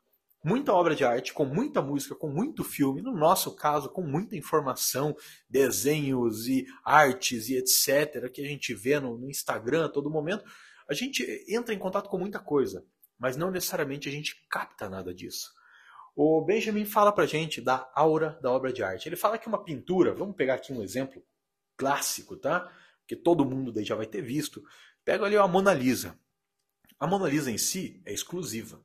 muita 0.44 0.72
obra 0.72 0.94
de 0.94 1.04
arte, 1.04 1.34
com 1.34 1.44
muita 1.44 1.82
música, 1.82 2.14
com 2.14 2.28
muito 2.28 2.62
filme, 2.62 3.02
no 3.02 3.12
nosso 3.12 3.56
caso, 3.56 3.88
com 3.88 4.02
muita 4.02 4.36
informação, 4.36 5.16
desenhos 5.50 6.46
e 6.46 6.64
artes 6.84 7.48
e 7.48 7.56
etc., 7.56 8.30
que 8.30 8.42
a 8.42 8.46
gente 8.46 8.72
vê 8.72 9.00
no, 9.00 9.18
no 9.18 9.28
Instagram 9.28 9.86
a 9.86 9.88
todo 9.88 10.08
momento, 10.08 10.44
a 10.88 10.94
gente 10.94 11.44
entra 11.48 11.74
em 11.74 11.78
contato 11.78 12.08
com 12.08 12.18
muita 12.18 12.38
coisa, 12.38 12.86
mas 13.18 13.36
não 13.36 13.50
necessariamente 13.50 14.08
a 14.08 14.12
gente 14.12 14.46
capta 14.48 14.88
nada 14.88 15.14
disso. 15.14 15.50
O 16.14 16.42
Benjamin 16.42 16.86
fala 16.86 17.12
pra 17.12 17.26
gente 17.26 17.60
da 17.60 17.90
aura 17.94 18.38
da 18.40 18.50
obra 18.50 18.72
de 18.72 18.82
arte. 18.82 19.08
Ele 19.08 19.16
fala 19.16 19.36
que 19.36 19.48
uma 19.48 19.62
pintura, 19.62 20.14
vamos 20.14 20.34
pegar 20.34 20.54
aqui 20.54 20.72
um 20.72 20.82
exemplo 20.82 21.22
clássico, 21.76 22.36
tá? 22.36 22.72
Que 23.06 23.14
todo 23.14 23.44
mundo 23.44 23.70
daí 23.70 23.84
já 23.84 23.94
vai 23.94 24.06
ter 24.06 24.22
visto. 24.22 24.62
Pega 25.04 25.26
ali 25.26 25.36
a 25.36 25.46
Mona 25.46 25.74
Lisa. 25.74 26.18
A 26.98 27.06
Mona 27.06 27.28
Lisa 27.28 27.50
em 27.50 27.58
si 27.58 28.00
é 28.06 28.14
exclusiva. 28.14 28.82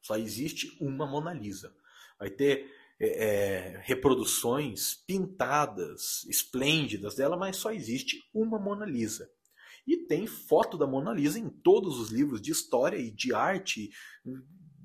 Só 0.00 0.16
existe 0.16 0.76
uma 0.80 1.06
Mona 1.06 1.32
Lisa. 1.32 1.72
Vai 2.18 2.30
ter 2.30 2.68
é, 2.98 3.06
é, 3.06 3.80
reproduções 3.84 4.94
pintadas, 4.94 6.24
esplêndidas 6.24 7.14
dela, 7.14 7.36
mas 7.36 7.56
só 7.56 7.70
existe 7.70 8.28
uma 8.34 8.58
Mona 8.58 8.84
Lisa. 8.84 9.30
E 9.86 9.96
tem 9.96 10.26
foto 10.26 10.78
da 10.78 10.86
Mona 10.86 11.12
Lisa 11.12 11.38
em 11.38 11.48
todos 11.48 11.98
os 11.98 12.10
livros 12.10 12.40
de 12.40 12.52
história 12.52 12.96
e 12.96 13.10
de 13.10 13.34
arte, 13.34 13.90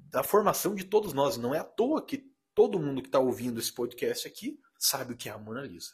da 0.10 0.24
formação 0.24 0.74
de 0.74 0.84
todos 0.84 1.14
nós. 1.14 1.38
Não 1.38 1.54
é 1.54 1.60
à 1.60 1.64
toa 1.64 2.06
que 2.06 2.32
todo 2.56 2.80
mundo 2.80 3.02
que 3.02 3.08
está 3.08 3.20
ouvindo 3.20 3.60
esse 3.60 3.72
podcast 3.72 4.28
aqui 4.28 4.60
sabe 4.80 5.14
o 5.14 5.18
que 5.18 5.30
é 5.30 5.32
a 5.32 5.38
Mona 5.38 5.62
Lisa. 5.62 5.92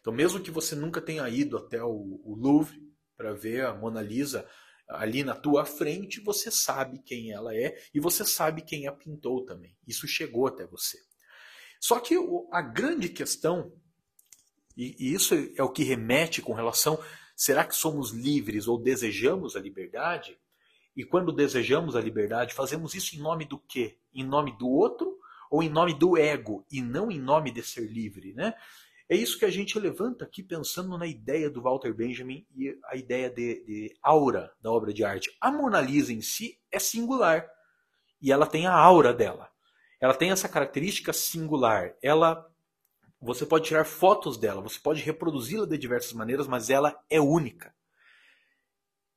Então, 0.00 0.12
mesmo 0.12 0.40
que 0.40 0.50
você 0.50 0.74
nunca 0.74 1.00
tenha 1.00 1.26
ido 1.28 1.56
até 1.56 1.82
o, 1.82 2.20
o 2.22 2.34
Louvre 2.36 2.78
para 3.16 3.32
ver 3.32 3.64
a 3.64 3.74
Mona 3.74 4.02
Lisa 4.02 4.46
ali 4.86 5.24
na 5.24 5.34
tua 5.34 5.64
frente, 5.64 6.20
você 6.20 6.50
sabe 6.50 6.98
quem 6.98 7.30
ela 7.30 7.54
é 7.54 7.74
e 7.94 8.00
você 8.00 8.24
sabe 8.24 8.60
quem 8.60 8.86
a 8.86 8.92
pintou 8.92 9.44
também. 9.46 9.74
Isso 9.86 10.06
chegou 10.06 10.46
até 10.46 10.66
você. 10.66 10.98
Só 11.80 11.98
que 12.00 12.14
a 12.52 12.60
grande 12.60 13.08
questão, 13.08 13.72
e 14.76 15.12
isso 15.14 15.34
é 15.56 15.62
o 15.62 15.72
que 15.72 15.84
remete 15.84 16.42
com 16.42 16.52
relação 16.52 17.02
Será 17.34 17.64
que 17.64 17.74
somos 17.74 18.10
livres 18.10 18.68
ou 18.68 18.78
desejamos 18.78 19.56
a 19.56 19.60
liberdade? 19.60 20.38
E 20.96 21.04
quando 21.04 21.32
desejamos 21.32 21.96
a 21.96 22.00
liberdade, 22.00 22.54
fazemos 22.54 22.94
isso 22.94 23.16
em 23.16 23.18
nome 23.18 23.44
do 23.44 23.58
quê? 23.58 23.98
Em 24.14 24.24
nome 24.24 24.56
do 24.56 24.68
outro 24.68 25.18
ou 25.50 25.62
em 25.62 25.68
nome 25.68 25.94
do 25.94 26.16
ego 26.16 26.64
e 26.70 26.80
não 26.80 27.10
em 27.10 27.18
nome 27.18 27.50
de 27.50 27.62
ser 27.62 27.86
livre, 27.90 28.32
né? 28.32 28.54
É 29.08 29.14
isso 29.14 29.38
que 29.38 29.44
a 29.44 29.50
gente 29.50 29.78
levanta 29.78 30.24
aqui 30.24 30.42
pensando 30.42 30.96
na 30.96 31.06
ideia 31.06 31.50
do 31.50 31.60
Walter 31.60 31.92
Benjamin 31.92 32.46
e 32.56 32.78
a 32.86 32.96
ideia 32.96 33.28
de, 33.28 33.62
de 33.64 33.96
aura 34.02 34.50
da 34.62 34.72
obra 34.72 34.94
de 34.94 35.04
arte. 35.04 35.36
A 35.40 35.52
Mona 35.52 35.80
Lisa 35.80 36.12
em 36.12 36.22
si 36.22 36.58
é 36.72 36.78
singular 36.78 37.46
e 38.20 38.32
ela 38.32 38.46
tem 38.46 38.66
a 38.66 38.72
aura 38.72 39.12
dela. 39.12 39.50
Ela 40.00 40.14
tem 40.14 40.30
essa 40.30 40.48
característica 40.48 41.12
singular. 41.12 41.94
Ela 42.02 42.50
você 43.24 43.46
pode 43.46 43.64
tirar 43.64 43.84
fotos 43.84 44.36
dela, 44.36 44.60
você 44.60 44.78
pode 44.78 45.02
reproduzi-la 45.02 45.66
de 45.66 45.78
diversas 45.78 46.12
maneiras, 46.12 46.46
mas 46.46 46.68
ela 46.68 46.94
é 47.08 47.18
única. 47.18 47.74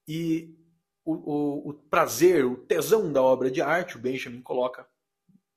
E 0.08 0.56
o, 1.04 1.14
o, 1.14 1.70
o, 1.70 1.74
prazer, 1.74 2.46
o 2.46 2.56
tesão 2.56 3.12
da 3.12 3.22
obra 3.22 3.52
de 3.52 3.62
arte, 3.62 3.98
o 3.98 4.00
Benjamin 4.00 4.42
coloca, 4.42 4.88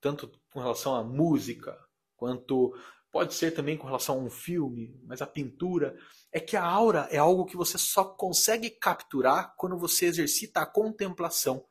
tanto 0.00 0.30
com 0.52 0.58
relação 0.58 0.96
à 0.96 1.04
música, 1.04 1.78
quanto 2.16 2.74
pode 3.12 3.34
ser 3.34 3.52
também 3.52 3.76
com 3.76 3.86
relação 3.86 4.16
a 4.16 4.22
um 4.22 4.30
filme, 4.30 5.00
mas 5.04 5.22
a 5.22 5.26
pintura, 5.26 5.96
é 6.32 6.40
que 6.40 6.56
a 6.56 6.64
aura 6.64 7.08
é 7.10 7.18
algo 7.18 7.46
que 7.46 7.56
você 7.56 7.78
só 7.78 8.04
consegue 8.04 8.70
capturar 8.70 9.54
quando 9.56 9.78
você 9.78 10.06
exercita 10.06 10.60
a 10.60 10.66
contemplação. 10.66 11.64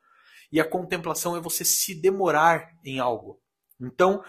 E 0.51 0.59
a 0.59 0.67
contemplação 0.67 1.35
é 1.35 1.41
você 1.41 1.63
se 1.63 1.93
demorar 1.93 2.73
em 2.83 2.99
algo. 2.99 3.41
Então, 3.79 4.23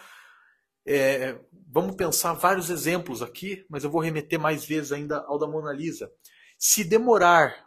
é, 0.87 1.39
vamos 1.69 1.95
pensar 1.95 2.33
vários 2.33 2.71
exemplos 2.71 3.23
aqui, 3.23 3.65
mas 3.69 3.85
eu 3.85 3.91
vou 3.91 4.01
remeter 4.01 4.39
mais 4.39 4.65
vezes 4.65 4.93
ainda 4.93 5.21
ao 5.27 5.39
da 5.39 5.47
Mona 5.47 5.73
Lisa. 5.73 6.11
Se 6.59 6.85
demorar 6.85 7.67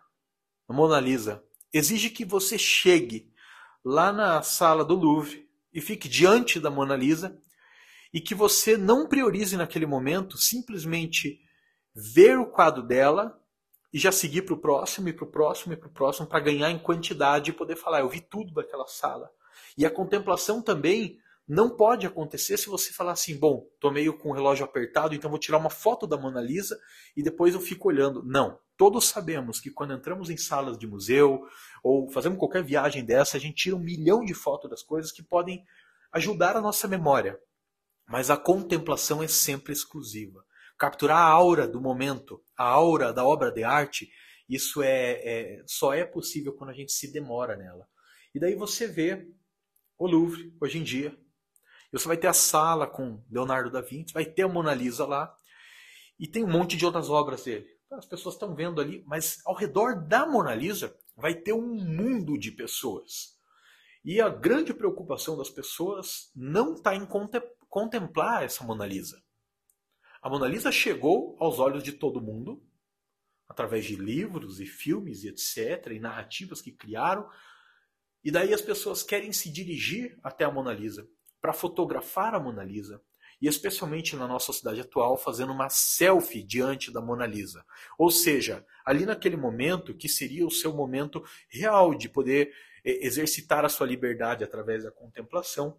a 0.68 0.74
Mona 0.74 1.00
Lisa 1.00 1.44
exige 1.72 2.10
que 2.10 2.26
você 2.26 2.58
chegue 2.58 3.32
lá 3.84 4.12
na 4.12 4.42
sala 4.42 4.84
do 4.86 4.96
Louvre 4.96 5.50
e 5.74 5.82
fique 5.82 6.08
diante 6.08 6.60
da 6.60 6.70
Mona 6.70 6.96
Lisa 6.96 7.38
e 8.14 8.22
que 8.22 8.36
você 8.36 8.78
não 8.78 9.08
priorize 9.08 9.58
naquele 9.58 9.86
momento 9.86 10.38
simplesmente 10.38 11.40
ver 11.96 12.38
o 12.38 12.46
quadro 12.46 12.84
dela 12.84 13.40
e 13.92 14.00
já 14.00 14.12
seguir 14.12 14.44
para 14.44 14.54
o 14.54 14.60
próximo 14.60 15.10
e 15.10 15.14
para 15.14 15.26
o 15.26 15.32
próximo 15.32 15.74
e 15.74 15.78
para 15.78 15.88
o 15.88 15.92
próximo 15.92 16.28
para 16.28 16.40
ganhar 16.40 16.70
em 16.72 16.80
quantidade 16.80 17.52
e 17.52 17.54
poder 17.54 17.76
falar, 17.76 18.02
eu 18.02 18.10
vi 18.10 18.22
tudo 18.22 18.54
daquela 18.54 18.88
sala. 18.88 19.30
E 19.78 19.86
a 19.86 19.92
contemplação 19.92 20.62
também 20.62 21.20
não 21.48 21.76
pode 21.76 22.08
acontecer 22.08 22.58
se 22.58 22.68
você 22.68 22.94
falar 22.94 23.12
assim, 23.12 23.38
bom, 23.38 23.68
tô 23.80 23.92
meio 23.92 24.18
com 24.18 24.30
o 24.30 24.34
relógio 24.34 24.64
apertado, 24.64 25.14
então 25.14 25.30
vou 25.30 25.40
tirar 25.40 25.58
uma 25.58 25.70
foto 25.70 26.08
da 26.08 26.18
Mona 26.18 26.42
Lisa 26.42 26.80
e 27.18 27.22
depois 27.22 27.54
eu 27.54 27.60
fico 27.60 27.90
olhando. 27.90 28.24
Não. 28.24 28.58
Todos 28.78 29.06
sabemos 29.06 29.60
que 29.60 29.70
quando 29.70 29.94
entramos 29.94 30.30
em 30.30 30.38
salas 30.38 30.78
de 30.78 30.88
museu 30.88 31.42
ou 31.84 32.10
fazemos 32.12 32.40
qualquer 32.40 32.64
viagem 32.64 33.04
dessa, 33.04 33.38
a 33.38 33.40
gente 33.40 33.56
tira 33.56 33.76
um 33.76 33.80
milhão 33.80 34.24
de 34.24 34.34
fotos 34.34 34.70
das 34.70 34.82
coisas 34.82 35.12
que 35.12 35.22
podem 35.22 35.64
ajudar 36.14 36.56
a 36.56 36.62
nossa 36.62 36.88
memória. 36.88 37.38
Mas 38.08 38.30
a 38.30 38.38
contemplação 38.38 39.22
é 39.22 39.28
sempre 39.28 39.74
exclusiva. 39.74 40.44
Capturar 40.78 41.18
a 41.18 41.30
aura 41.30 41.68
do 41.68 41.80
momento, 41.80 42.42
a 42.58 42.66
aura 42.66 43.14
da 43.14 43.26
obra 43.26 43.52
de 43.52 43.64
arte, 43.64 44.10
isso 44.48 44.82
é, 44.82 45.12
é 45.24 45.64
só 45.66 45.94
é 45.94 46.06
possível 46.06 46.54
quando 46.54 46.72
a 46.72 46.74
gente 46.74 46.92
se 46.92 47.12
demora 47.12 47.56
nela. 47.56 47.88
E 48.34 48.40
daí 48.40 48.56
você 48.56 48.88
vê 48.88 49.28
o 49.98 50.08
Louvre, 50.08 50.54
hoje 50.60 50.80
em 50.80 50.84
dia, 50.84 51.18
você 51.98 52.08
vai 52.08 52.18
ter 52.18 52.28
a 52.28 52.34
sala 52.34 52.88
com 52.88 53.24
Leonardo 53.30 53.70
da 53.70 53.82
Vinci, 53.82 54.14
vai 54.14 54.26
ter 54.26 54.42
a 54.42 54.48
Mona 54.48 54.74
Lisa 54.74 55.06
lá, 55.06 55.36
e 56.20 56.28
tem 56.28 56.44
um 56.44 56.52
monte 56.52 56.76
de 56.76 56.86
outras 56.86 57.10
obras 57.10 57.44
dele. 57.44 57.68
Então, 57.86 57.98
as 58.00 58.06
pessoas 58.06 58.36
estão 58.36 58.56
vendo 58.56 58.82
ali, 58.82 59.04
mas 59.06 59.42
ao 59.46 59.54
redor 59.54 60.08
da 60.08 60.26
Mona 60.26 60.56
Lisa 60.56 60.98
vai 61.16 61.36
ter 61.36 61.54
um 61.54 61.76
mundo 61.76 62.38
de 62.38 62.52
pessoas. 62.52 63.38
E 64.04 64.20
a 64.20 64.28
grande 64.28 64.74
preocupação 64.74 65.38
das 65.38 65.50
pessoas 65.50 66.32
não 66.36 66.74
está 66.74 66.96
em 66.96 67.08
contemplar 67.70 68.44
essa 68.44 68.64
Mona 68.64 68.86
Lisa. 68.86 69.22
A 70.22 70.30
Mona 70.30 70.48
Lisa 70.48 70.72
chegou 70.72 71.38
aos 71.40 71.60
olhos 71.60 71.84
de 71.84 71.92
todo 71.92 72.22
mundo, 72.22 72.64
através 73.48 73.86
de 73.86 73.96
livros 73.96 74.60
e 74.60 74.66
filmes 74.66 75.24
e 75.24 75.28
etc., 75.28 75.92
e 75.92 76.00
narrativas 76.00 76.62
que 76.62 76.72
criaram, 76.72 77.30
e 78.24 78.32
daí 78.32 78.54
as 78.54 78.62
pessoas 78.62 79.04
querem 79.04 79.32
se 79.32 79.52
dirigir 79.52 80.18
até 80.24 80.46
a 80.46 80.52
Mona 80.52 80.74
Lisa 80.74 81.08
para 81.44 81.52
fotografar 81.52 82.34
a 82.34 82.40
Mona 82.40 82.64
Lisa, 82.64 83.02
e 83.42 83.50
especialmente 83.50 84.16
na 84.16 84.26
nossa 84.26 84.46
sociedade 84.46 84.80
atual, 84.80 85.18
fazendo 85.18 85.52
uma 85.52 85.68
selfie 85.68 86.42
diante 86.42 86.90
da 86.90 87.02
Mona 87.02 87.26
Lisa. 87.26 87.66
Ou 87.98 88.10
seja, 88.10 88.66
ali 88.86 89.06
naquele 89.06 89.36
momento 89.36 89.94
que 89.94 90.08
seria 90.08 90.48
o 90.48 90.52
seu 90.52 90.74
momento 90.74 91.22
real 91.50 91.94
de 91.94 92.08
poder 92.08 92.54
é, 92.86 93.06
exercitar 93.06 93.66
a 93.66 93.70
sua 93.70 93.86
liberdade 93.86 94.42
através 94.42 94.86
da 94.86 94.92
contemplação, 94.92 95.78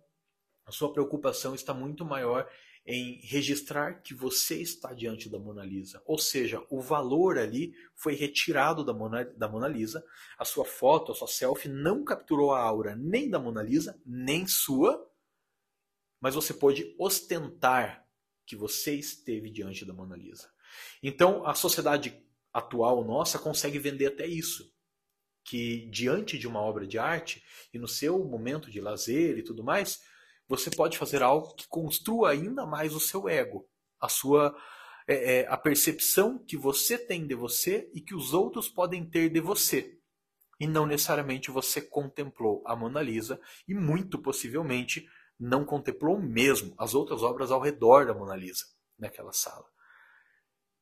a 0.66 0.70
sua 0.70 0.92
preocupação 0.92 1.54
está 1.54 1.72
muito 1.72 2.04
maior 2.04 2.46
em 2.84 3.18
registrar 3.22 4.02
que 4.02 4.12
você 4.12 4.60
está 4.60 4.92
diante 4.92 5.30
da 5.30 5.38
Mona 5.38 5.64
Lisa. 5.64 6.02
Ou 6.04 6.18
seja, 6.18 6.62
o 6.68 6.82
valor 6.82 7.38
ali 7.38 7.72
foi 7.94 8.14
retirado 8.14 8.84
da 8.84 8.92
Mona, 8.92 9.24
da 9.24 9.48
Mona 9.48 9.68
Lisa. 9.68 10.04
A 10.36 10.44
sua 10.44 10.66
foto, 10.66 11.10
a 11.10 11.14
sua 11.14 11.28
selfie 11.28 11.70
não 11.70 12.04
capturou 12.04 12.52
a 12.52 12.60
aura 12.60 12.94
nem 12.94 13.30
da 13.30 13.38
Mona 13.38 13.62
Lisa, 13.62 13.98
nem 14.04 14.46
sua, 14.46 15.10
mas 16.24 16.34
você 16.34 16.54
pode 16.54 16.94
ostentar 16.98 18.02
que 18.46 18.56
você 18.56 18.94
esteve 18.94 19.50
diante 19.50 19.84
da 19.84 19.92
Mona 19.92 20.16
Lisa. 20.16 20.50
Então, 21.02 21.46
a 21.46 21.52
sociedade 21.52 22.18
atual 22.50 23.04
nossa 23.04 23.38
consegue 23.38 23.78
vender 23.78 24.06
até 24.06 24.26
isso. 24.26 24.72
Que 25.44 25.84
diante 25.90 26.38
de 26.38 26.48
uma 26.48 26.62
obra 26.62 26.86
de 26.86 26.98
arte 26.98 27.44
e 27.74 27.78
no 27.78 27.86
seu 27.86 28.24
momento 28.24 28.70
de 28.70 28.80
lazer 28.80 29.36
e 29.36 29.42
tudo 29.42 29.62
mais, 29.62 30.00
você 30.48 30.70
pode 30.70 30.96
fazer 30.96 31.22
algo 31.22 31.54
que 31.56 31.68
construa 31.68 32.30
ainda 32.30 32.64
mais 32.64 32.94
o 32.94 33.00
seu 33.00 33.28
ego, 33.28 33.68
a 34.00 34.08
sua 34.08 34.56
é, 35.06 35.40
é, 35.40 35.46
a 35.46 35.58
percepção 35.58 36.38
que 36.38 36.56
você 36.56 36.96
tem 36.96 37.26
de 37.26 37.34
você 37.34 37.90
e 37.92 38.00
que 38.00 38.14
os 38.14 38.32
outros 38.32 38.66
podem 38.66 39.04
ter 39.04 39.28
de 39.28 39.40
você. 39.40 39.98
E 40.58 40.66
não 40.66 40.86
necessariamente 40.86 41.50
você 41.50 41.82
contemplou 41.82 42.62
a 42.64 42.74
Mona 42.74 43.02
Lisa 43.02 43.38
e 43.68 43.74
muito 43.74 44.18
possivelmente 44.18 45.06
não 45.38 45.64
contemplou 45.64 46.20
mesmo 46.20 46.74
as 46.78 46.94
outras 46.94 47.22
obras 47.22 47.50
ao 47.50 47.60
redor 47.60 48.06
da 48.06 48.14
Mona 48.14 48.36
Lisa, 48.36 48.64
naquela 48.98 49.32
sala. 49.32 49.66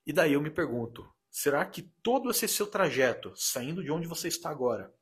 E 0.07 0.12
daí 0.12 0.33
eu 0.35 0.41
me 0.41 0.51
pergunto: 0.51 1.09
será 1.31 1.65
que 1.65 1.83
todo 2.03 2.31
esse 2.31 2.47
seu 2.49 2.67
trajeto, 2.67 3.33
saindo 3.37 3.83
de 3.83 3.91
onde 3.91 4.07
você 4.07 4.29
está 4.29 4.51
agora, 4.51 4.93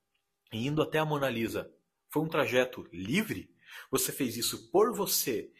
e 0.53 0.67
indo 0.67 0.83
até 0.83 0.99
a 0.99 1.05
Mona 1.05 1.29
Lisa, 1.29 1.73
foi 2.09 2.23
um 2.23 2.29
trajeto 2.29 2.87
livre? 2.93 3.55
Você 3.91 4.13
fez 4.13 4.37
isso 4.37 4.71
por 4.71 4.93
você 4.93 5.51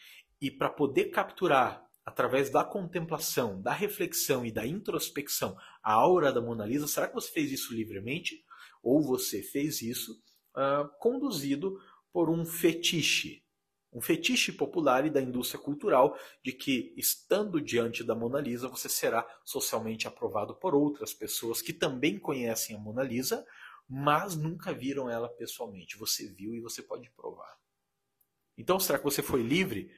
e 0.41 0.51
para 0.51 0.69
poder 0.69 1.07
capturar, 1.07 1.87
através 2.05 2.51
da 2.51 2.65
contemplação, 2.65 3.61
da 3.61 3.73
reflexão 3.73 4.45
e 4.45 4.51
da 4.51 4.67
introspecção, 4.67 5.57
a 5.83 5.93
aura 5.93 6.33
da 6.33 6.41
Mona 6.41 6.67
Lisa? 6.67 6.89
Será 6.89 7.07
que 7.09 7.15
você 7.15 7.31
fez 7.31 7.53
isso 7.53 7.75
livremente? 7.75 8.45
Ou 8.83 9.03
você 9.03 9.43
fez 9.43 9.83
isso 9.83 10.21
uh, 10.57 10.89
conduzido 10.99 11.79
por 12.13 12.29
um 12.31 12.45
fetiche, 12.45 13.45
um 13.93 14.01
fetiche 14.01 14.53
popular 14.53 15.05
e 15.05 15.11
da 15.11 15.21
indústria 15.21 15.61
cultural 15.61 16.17
de 16.43 16.53
que, 16.53 16.95
estando 16.97 17.61
diante 17.61 18.05
da 18.05 18.15
Mona 18.15 18.41
Lisa, 18.41 18.69
você 18.69 18.89
será 18.89 19.27
socialmente 19.45 20.07
aprovado 20.07 20.55
por 20.55 20.75
outras 20.75 21.13
pessoas 21.13 21.61
que 21.61 21.73
também 21.73 22.19
conhecem 22.19 22.77
a 22.77 22.79
Mona 22.79 23.03
Lisa, 23.03 23.45
mas 23.89 24.37
nunca 24.37 24.73
viram 24.73 25.11
ela 25.11 25.29
pessoalmente. 25.29 25.99
Você 25.99 26.29
viu 26.33 26.55
e 26.55 26.61
você 26.61 26.83
pode 26.83 27.11
provar. 27.11 27.59
Então, 28.57 28.79
será 28.79 28.99
que 28.99 29.05
você 29.05 29.23
foi 29.23 29.43
livre 29.43 29.91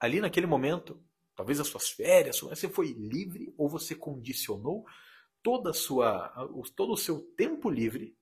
ali 0.00 0.20
naquele 0.20 0.46
momento? 0.46 1.02
Talvez 1.36 1.60
as 1.60 1.66
suas 1.66 1.90
férias, 1.90 2.40
você 2.40 2.68
foi 2.68 2.92
livre 2.92 3.52
ou 3.58 3.68
você 3.68 3.94
condicionou 3.94 4.86
toda 5.42 5.70
a 5.70 5.74
sua, 5.74 6.28
todo 6.74 6.92
o 6.92 6.96
seu 6.96 7.20
tempo 7.36 7.68
livre 7.68 8.16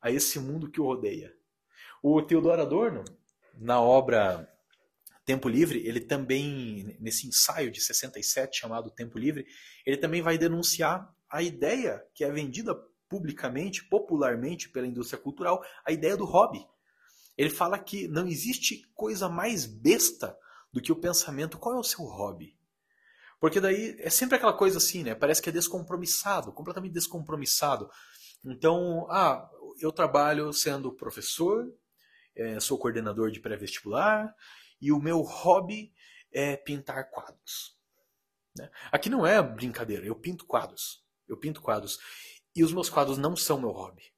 a 0.00 0.10
esse 0.10 0.38
mundo 0.38 0.70
que 0.70 0.80
o 0.80 0.84
rodeia? 0.84 1.34
O 2.02 2.20
Theodor 2.22 2.60
Adorno, 2.60 3.02
na 3.58 3.80
obra 3.80 4.48
Tempo 5.24 5.48
Livre, 5.48 5.86
ele 5.86 6.00
também, 6.00 6.96
nesse 7.00 7.26
ensaio 7.26 7.70
de 7.70 7.80
67 7.80 8.60
chamado 8.60 8.90
Tempo 8.90 9.18
Livre, 9.18 9.46
ele 9.86 9.96
também 9.96 10.20
vai 10.20 10.36
denunciar 10.36 11.10
a 11.30 11.42
ideia 11.42 12.04
que 12.14 12.24
é 12.24 12.30
vendida 12.30 12.74
publicamente, 13.08 13.84
popularmente 13.88 14.68
pela 14.68 14.86
indústria 14.86 15.20
cultural, 15.20 15.64
a 15.84 15.92
ideia 15.92 16.16
do 16.16 16.24
hobby. 16.24 16.66
Ele 17.36 17.50
fala 17.50 17.78
que 17.78 18.06
não 18.08 18.26
existe 18.26 18.82
coisa 18.94 19.28
mais 19.28 19.66
besta 19.66 20.36
do 20.72 20.80
que 20.80 20.92
o 20.92 20.96
pensamento 20.96 21.58
qual 21.58 21.76
é 21.76 21.78
o 21.78 21.84
seu 21.84 22.04
hobby. 22.04 22.56
Porque 23.40 23.60
daí 23.60 23.96
é 23.98 24.10
sempre 24.10 24.36
aquela 24.36 24.52
coisa 24.52 24.78
assim, 24.78 25.02
né? 25.02 25.14
Parece 25.14 25.42
que 25.42 25.48
é 25.48 25.52
descompromissado, 25.52 26.52
completamente 26.52 26.92
descompromissado. 26.92 27.88
Então, 28.44 29.06
ah, 29.10 29.48
eu 29.80 29.90
trabalho 29.90 30.52
sendo 30.52 30.92
professor, 30.92 31.66
é, 32.36 32.58
sou 32.60 32.78
coordenador 32.78 33.30
de 33.30 33.40
pré-vestibular 33.40 34.34
e 34.80 34.92
o 34.92 35.00
meu 35.00 35.20
hobby 35.20 35.92
é 36.32 36.56
pintar 36.56 37.10
quadros. 37.10 37.78
Né? 38.56 38.70
Aqui 38.90 39.08
não 39.08 39.26
é 39.26 39.42
brincadeira, 39.42 40.04
eu 40.06 40.14
pinto 40.14 40.44
quadros. 40.46 41.04
Eu 41.26 41.36
pinto 41.36 41.62
quadros. 41.62 41.98
E 42.54 42.62
os 42.62 42.72
meus 42.72 42.90
quadros 42.90 43.18
não 43.18 43.34
são 43.34 43.60
meu 43.60 43.70
hobby. 43.70 44.12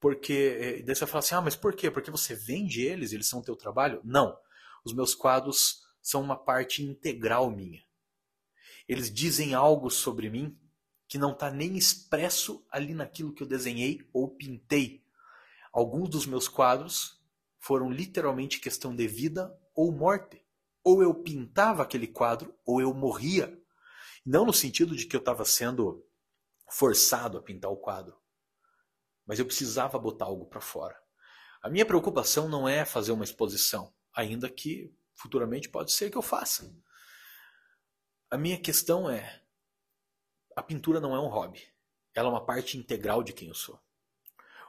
Porque, 0.00 0.56
é, 0.60 0.82
daí 0.82 0.96
você 0.96 1.06
fala 1.06 1.20
assim, 1.20 1.34
ah, 1.34 1.40
mas 1.40 1.54
por 1.54 1.74
quê? 1.74 1.90
Porque 1.90 2.10
você 2.10 2.34
vende 2.34 2.82
eles, 2.82 3.12
eles 3.12 3.28
são 3.28 3.40
teu 3.40 3.54
trabalho? 3.54 4.00
Não. 4.04 4.36
Os 4.84 4.92
meus 4.92 5.14
quadros 5.14 5.82
são 6.02 6.20
uma 6.20 6.36
parte 6.36 6.82
integral 6.82 7.50
minha. 7.50 7.80
Eles 8.88 9.12
dizem 9.12 9.54
algo 9.54 9.88
sobre 9.88 10.28
mim 10.28 10.58
que 11.06 11.18
não 11.18 11.32
está 11.32 11.50
nem 11.50 11.76
expresso 11.76 12.66
ali 12.70 12.94
naquilo 12.94 13.32
que 13.32 13.42
eu 13.42 13.46
desenhei 13.46 14.00
ou 14.12 14.28
pintei. 14.28 15.04
Alguns 15.72 16.08
dos 16.08 16.26
meus 16.26 16.48
quadros 16.48 17.21
foram 17.62 17.88
literalmente 17.88 18.58
questão 18.58 18.94
de 18.94 19.06
vida 19.06 19.56
ou 19.72 19.92
morte. 19.92 20.44
Ou 20.82 21.00
eu 21.00 21.14
pintava 21.14 21.84
aquele 21.84 22.08
quadro 22.08 22.52
ou 22.66 22.80
eu 22.80 22.92
morria. 22.92 23.56
Não 24.26 24.44
no 24.44 24.52
sentido 24.52 24.96
de 24.96 25.06
que 25.06 25.14
eu 25.14 25.20
estava 25.20 25.44
sendo 25.44 26.04
forçado 26.68 27.38
a 27.38 27.42
pintar 27.42 27.70
o 27.70 27.76
quadro, 27.76 28.20
mas 29.24 29.38
eu 29.38 29.46
precisava 29.46 29.98
botar 29.98 30.24
algo 30.24 30.46
para 30.46 30.60
fora. 30.60 31.00
A 31.62 31.70
minha 31.70 31.86
preocupação 31.86 32.48
não 32.48 32.68
é 32.68 32.84
fazer 32.84 33.12
uma 33.12 33.24
exposição, 33.24 33.94
ainda 34.12 34.50
que 34.50 34.92
futuramente 35.14 35.68
pode 35.68 35.92
ser 35.92 36.10
que 36.10 36.18
eu 36.18 36.22
faça. 36.22 36.74
A 38.28 38.36
minha 38.36 38.58
questão 38.58 39.08
é: 39.08 39.40
a 40.56 40.62
pintura 40.62 40.98
não 40.98 41.14
é 41.14 41.20
um 41.20 41.28
hobby, 41.28 41.62
ela 42.12 42.28
é 42.28 42.32
uma 42.32 42.44
parte 42.44 42.76
integral 42.76 43.22
de 43.22 43.32
quem 43.32 43.48
eu 43.48 43.54
sou. 43.54 43.80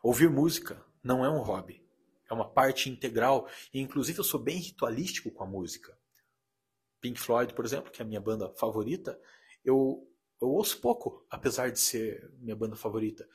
Ouvir 0.03 0.29
música 0.29 0.85
não 1.01 1.25
é 1.25 1.29
um 1.29 1.41
hobby, 1.41 1.82
é 2.33 2.35
uma 2.35 2.49
parte 2.49 2.89
integral, 2.89 3.47
e 3.73 3.79
inclusive 3.79 4.19
eu 4.19 4.23
sou 4.23 4.39
bem 4.39 4.57
ritualístico 4.57 5.31
com 5.31 5.43
a 5.43 5.47
música. 5.47 5.97
Pink 6.99 7.19
Floyd, 7.19 7.53
por 7.53 7.65
exemplo, 7.65 7.91
que 7.91 8.01
é 8.01 8.05
a 8.05 8.07
minha 8.07 8.21
banda 8.21 8.53
favorita, 8.55 9.19
eu, 9.63 10.07
eu 10.41 10.49
ouço 10.49 10.79
pouco, 10.79 11.25
apesar 11.29 11.69
de 11.71 11.79
ser 11.79 12.31
minha 12.39 12.55
banda 12.55 12.75
favorita. 12.75 13.27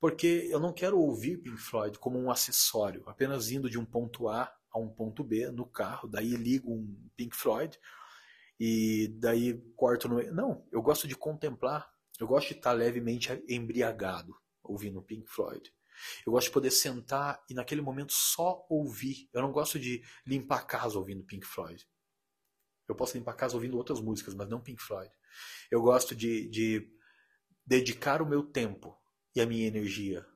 Porque 0.00 0.48
eu 0.50 0.60
não 0.60 0.72
quero 0.72 0.98
ouvir 0.98 1.38
Pink 1.38 1.58
Floyd 1.58 1.98
como 1.98 2.18
um 2.18 2.30
acessório, 2.30 3.02
apenas 3.06 3.50
indo 3.50 3.68
de 3.68 3.78
um 3.78 3.84
ponto 3.84 4.28
A 4.28 4.52
a 4.70 4.78
um 4.78 4.88
ponto 4.88 5.24
B 5.24 5.50
no 5.50 5.66
carro, 5.66 6.08
daí 6.08 6.36
ligo 6.36 6.70
um 6.72 7.10
Pink 7.16 7.34
Floyd 7.34 7.78
e 8.60 9.08
daí 9.18 9.54
corto 9.76 10.08
no. 10.08 10.22
Não, 10.32 10.64
eu 10.70 10.82
gosto 10.82 11.08
de 11.08 11.16
contemplar, 11.16 11.90
eu 12.20 12.26
gosto 12.26 12.48
de 12.48 12.54
estar 12.54 12.72
levemente 12.72 13.42
embriagado 13.48 14.36
ouvindo 14.62 15.02
Pink 15.02 15.28
Floyd. 15.28 15.72
Eu 16.26 16.32
gosto 16.32 16.46
de 16.46 16.52
poder 16.52 16.70
sentar 16.70 17.42
e 17.48 17.54
naquele 17.54 17.80
momento 17.80 18.12
só 18.12 18.66
ouvir. 18.68 19.28
Eu 19.32 19.42
não 19.42 19.52
gosto 19.52 19.78
de 19.78 20.02
limpar 20.26 20.60
a 20.60 20.64
casa 20.64 20.98
ouvindo 20.98 21.24
Pink 21.24 21.46
Floyd. 21.46 21.86
Eu 22.88 22.94
posso 22.94 23.16
limpar 23.16 23.32
a 23.32 23.36
casa 23.36 23.54
ouvindo 23.54 23.76
outras 23.76 24.00
músicas, 24.00 24.34
mas 24.34 24.48
não 24.48 24.60
Pink 24.60 24.82
Floyd. 24.82 25.10
Eu 25.70 25.82
gosto 25.82 26.14
de, 26.14 26.48
de 26.48 26.90
dedicar 27.66 28.22
o 28.22 28.26
meu 28.26 28.42
tempo 28.42 28.98
e 29.34 29.40
a 29.40 29.46
minha 29.46 29.66
energia, 29.66 30.26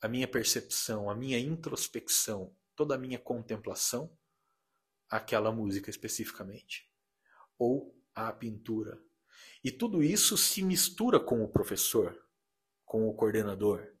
a 0.00 0.08
minha 0.08 0.28
percepção, 0.28 1.08
a 1.08 1.14
minha 1.14 1.38
introspecção, 1.38 2.54
toda 2.76 2.94
a 2.94 2.98
minha 2.98 3.18
contemplação 3.18 4.14
àquela 5.08 5.50
música 5.50 5.88
especificamente, 5.88 6.90
ou 7.58 7.98
à 8.14 8.32
pintura. 8.32 9.02
E 9.62 9.70
tudo 9.70 10.02
isso 10.02 10.36
se 10.36 10.62
mistura 10.62 11.18
com 11.18 11.42
o 11.42 11.48
professor, 11.48 12.14
com 12.84 13.08
o 13.08 13.14
coordenador, 13.14 13.93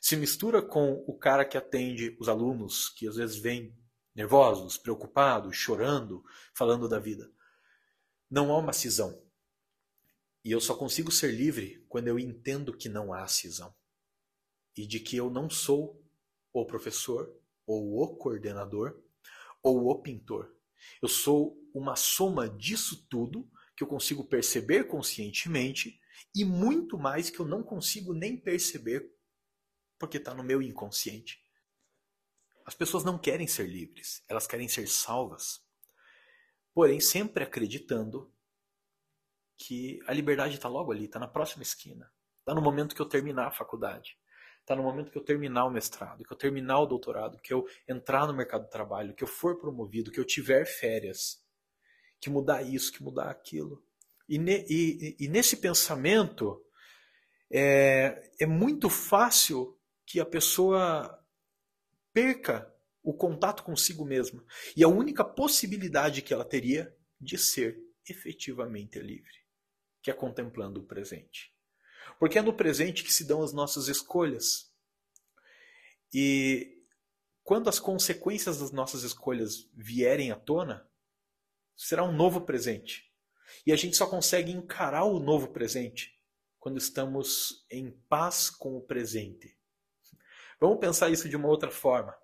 se 0.00 0.16
mistura 0.16 0.62
com 0.62 1.04
o 1.06 1.16
cara 1.16 1.44
que 1.44 1.56
atende 1.56 2.16
os 2.20 2.28
alunos, 2.28 2.88
que 2.90 3.06
às 3.08 3.16
vezes 3.16 3.36
vêm 3.36 3.76
nervosos, 4.14 4.78
preocupados, 4.78 5.56
chorando, 5.56 6.24
falando 6.54 6.88
da 6.88 6.98
vida. 6.98 7.30
Não 8.30 8.50
há 8.52 8.58
uma 8.58 8.72
cisão. 8.72 9.22
E 10.44 10.50
eu 10.50 10.60
só 10.60 10.74
consigo 10.74 11.10
ser 11.10 11.32
livre 11.32 11.84
quando 11.88 12.08
eu 12.08 12.18
entendo 12.18 12.76
que 12.76 12.88
não 12.88 13.12
há 13.12 13.26
cisão. 13.26 13.74
E 14.76 14.86
de 14.86 15.00
que 15.00 15.16
eu 15.16 15.28
não 15.28 15.50
sou 15.50 16.02
o 16.52 16.64
professor, 16.64 17.34
ou 17.66 18.00
o 18.00 18.16
coordenador, 18.16 18.96
ou 19.62 19.88
o 19.88 20.00
pintor. 20.00 20.54
Eu 21.02 21.08
sou 21.08 21.58
uma 21.74 21.96
soma 21.96 22.48
disso 22.48 23.06
tudo 23.08 23.50
que 23.76 23.82
eu 23.82 23.88
consigo 23.88 24.24
perceber 24.24 24.84
conscientemente 24.84 26.00
e 26.34 26.44
muito 26.44 26.96
mais 26.96 27.28
que 27.28 27.40
eu 27.40 27.46
não 27.46 27.62
consigo 27.62 28.14
nem 28.14 28.36
perceber 28.36 29.12
porque 29.98 30.18
está 30.18 30.34
no 30.34 30.42
meu 30.42 30.62
inconsciente. 30.62 31.42
As 32.64 32.74
pessoas 32.74 33.04
não 33.04 33.18
querem 33.18 33.46
ser 33.46 33.66
livres, 33.66 34.24
elas 34.28 34.46
querem 34.46 34.68
ser 34.68 34.88
salvas. 34.88 35.64
Porém, 36.74 37.00
sempre 37.00 37.44
acreditando 37.44 38.32
que 39.56 40.00
a 40.06 40.12
liberdade 40.12 40.56
está 40.56 40.68
logo 40.68 40.92
ali, 40.92 41.04
está 41.04 41.18
na 41.18 41.28
próxima 41.28 41.62
esquina. 41.62 42.12
Está 42.40 42.54
no 42.54 42.60
momento 42.60 42.94
que 42.94 43.00
eu 43.00 43.08
terminar 43.08 43.46
a 43.46 43.50
faculdade. 43.50 44.18
Está 44.60 44.74
no 44.74 44.82
momento 44.82 45.10
que 45.10 45.18
eu 45.18 45.22
terminar 45.22 45.64
o 45.64 45.70
mestrado, 45.70 46.24
que 46.24 46.32
eu 46.32 46.36
terminar 46.36 46.80
o 46.80 46.86
doutorado, 46.86 47.40
que 47.40 47.54
eu 47.54 47.66
entrar 47.88 48.26
no 48.26 48.34
mercado 48.34 48.64
de 48.64 48.70
trabalho, 48.70 49.14
que 49.14 49.22
eu 49.22 49.28
for 49.28 49.56
promovido, 49.58 50.10
que 50.10 50.18
eu 50.18 50.24
tiver 50.24 50.66
férias. 50.66 51.40
Que 52.20 52.28
mudar 52.28 52.62
isso, 52.62 52.92
que 52.92 53.02
mudar 53.02 53.30
aquilo. 53.30 53.82
E, 54.28 54.38
ne, 54.38 54.66
e, 54.68 55.16
e 55.20 55.28
nesse 55.28 55.56
pensamento, 55.56 56.60
é, 57.50 58.30
é 58.40 58.46
muito 58.46 58.90
fácil 58.90 59.75
que 60.06 60.20
a 60.20 60.24
pessoa 60.24 61.22
perca 62.12 62.72
o 63.02 63.12
contato 63.12 63.62
consigo 63.62 64.04
mesma. 64.04 64.42
E 64.76 64.82
a 64.82 64.88
única 64.88 65.24
possibilidade 65.24 66.22
que 66.22 66.32
ela 66.32 66.44
teria 66.44 66.96
de 67.20 67.36
ser 67.36 67.78
efetivamente 68.08 68.98
livre, 68.98 69.44
que 70.00 70.10
é 70.10 70.14
contemplando 70.14 70.80
o 70.80 70.84
presente. 70.84 71.52
Porque 72.18 72.38
é 72.38 72.42
no 72.42 72.54
presente 72.54 73.02
que 73.04 73.12
se 73.12 73.24
dão 73.24 73.42
as 73.42 73.52
nossas 73.52 73.88
escolhas. 73.88 74.72
E 76.12 76.82
quando 77.42 77.68
as 77.68 77.78
consequências 77.78 78.58
das 78.58 78.70
nossas 78.70 79.02
escolhas 79.02 79.68
vierem 79.74 80.30
à 80.30 80.36
tona, 80.36 80.88
será 81.76 82.04
um 82.04 82.12
novo 82.12 82.40
presente. 82.40 83.12
E 83.66 83.72
a 83.72 83.76
gente 83.76 83.96
só 83.96 84.06
consegue 84.06 84.50
encarar 84.50 85.04
o 85.04 85.20
novo 85.20 85.48
presente 85.48 86.18
quando 86.58 86.78
estamos 86.78 87.64
em 87.70 87.90
paz 88.08 88.50
com 88.50 88.76
o 88.76 88.80
presente. 88.80 89.55
Vamos 90.60 90.78
pensar 90.78 91.10
isso 91.10 91.28
de 91.28 91.36
uma 91.36 91.48
outra 91.48 91.70
forma. 91.70 92.16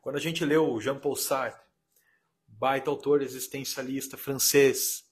Quando 0.00 0.16
a 0.16 0.20
gente 0.20 0.44
leu 0.44 0.80
Jean-Paul 0.80 1.14
Sartre, 1.14 1.62
baita 2.46 2.90
autor 2.90 3.22
existencialista 3.22 4.16
francês, 4.16 5.04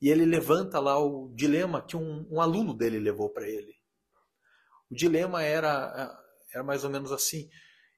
e 0.00 0.08
ele 0.08 0.24
levanta 0.24 0.80
lá 0.80 0.98
o 0.98 1.30
dilema 1.34 1.82
que 1.82 1.96
um, 1.96 2.26
um 2.30 2.40
aluno 2.40 2.72
dele 2.72 2.98
levou 2.98 3.28
para 3.28 3.46
ele. 3.46 3.74
O 4.90 4.94
dilema 4.94 5.42
era, 5.42 6.18
era 6.52 6.64
mais 6.64 6.84
ou 6.84 6.90
menos 6.90 7.12
assim: 7.12 7.50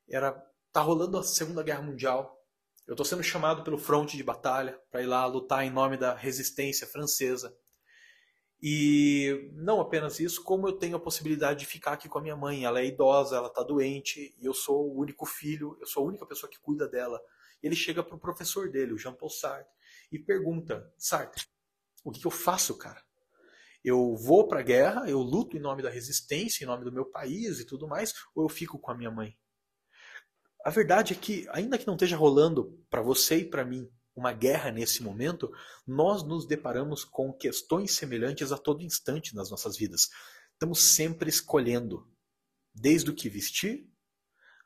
era 0.09 0.33
tá 0.73 0.81
rolando 0.81 1.19
a 1.19 1.23
Segunda 1.23 1.63
Guerra 1.63 1.83
Mundial. 1.83 2.39
Eu 2.87 2.95
estou 2.95 3.07
sendo 3.07 3.23
chamado 3.23 3.63
pelo 3.63 3.79
fronte 3.79 4.17
de 4.17 4.25
batalha 4.25 4.79
para 4.91 5.03
ir 5.03 5.07
lá 5.07 5.25
lutar 5.27 5.65
em 5.65 5.71
nome 5.71 5.97
da 5.97 6.15
resistência 6.15 6.87
francesa. 6.87 7.57
E 8.63 9.51
não 9.55 9.81
apenas 9.81 10.21
isso, 10.21 10.45
como 10.45 10.69
eu 10.69 10.73
tenho 10.73 10.97
a 10.97 11.01
possibilidade 11.01 11.61
de 11.61 11.67
ficar 11.67 11.95
aqui 11.95 12.09
com 12.09 12.19
a 12.19 12.23
minha 12.23 12.37
mãe. 12.37 12.65
Ela 12.65 12.81
é 12.81 12.87
idosa, 12.87 13.37
ela 13.37 13.49
está 13.49 13.63
doente, 13.63 14.37
e 14.39 14.45
eu 14.45 14.55
sou 14.55 14.89
o 14.89 15.01
único 15.01 15.27
filho, 15.27 15.77
eu 15.81 15.87
sou 15.87 16.05
a 16.05 16.07
única 16.07 16.25
pessoa 16.25 16.49
que 16.49 16.61
cuida 16.61 16.87
dela. 16.87 17.21
Ele 17.61 17.75
chega 17.75 18.05
para 18.05 18.15
o 18.15 18.21
professor 18.21 18.71
dele, 18.71 18.93
o 18.93 18.99
Jean-Paul 18.99 19.31
Sartre, 19.31 19.73
e 20.13 20.19
pergunta: 20.19 20.93
Sartre, 20.97 21.45
o 22.05 22.13
que, 22.13 22.21
que 22.21 22.27
eu 22.27 22.31
faço, 22.31 22.79
cara? 22.79 23.03
Eu 23.85 24.15
vou 24.15 24.47
para 24.47 24.61
a 24.61 24.63
guerra, 24.63 25.11
eu 25.11 25.19
luto 25.19 25.57
em 25.57 25.61
nome 25.61 25.83
da 25.83 25.91
resistência, 25.91 26.63
em 26.63 26.67
nome 26.69 26.85
do 26.85 26.93
meu 26.93 27.05
país 27.05 27.59
e 27.59 27.67
tudo 27.67 27.89
mais, 27.89 28.15
ou 28.33 28.45
eu 28.45 28.49
fico 28.49 28.79
com 28.79 28.93
a 28.93 28.97
minha 28.97 29.11
mãe? 29.11 29.37
A 30.65 30.71
verdade 30.71 31.15
é 31.15 31.17
que, 31.17 31.49
ainda 31.51 31.77
que 31.77 31.87
não 31.87 31.95
esteja 31.95 32.17
rolando 32.17 32.81
para 32.89 33.03
você 33.03 33.39
e 33.39 33.45
para 33.45 33.65
mim 33.65 33.91
uma 34.15 34.33
guerra 34.33 34.71
nesse 34.71 35.03
momento, 35.03 35.51
nós 35.87 36.23
nos 36.23 36.47
deparamos 36.47 37.05
com 37.05 37.33
questões 37.33 37.93
semelhantes 37.93 38.53
a 38.53 38.59
todo 38.59 38.83
instante 38.83 39.35
nas 39.35 39.51
nossas 39.51 39.77
vidas. 39.77 40.11
Estamos 40.53 40.81
sempre 40.81 41.29
escolhendo, 41.31 42.09
desde 42.75 43.11
o 43.11 43.15
que 43.15 43.29
vestir 43.29 43.89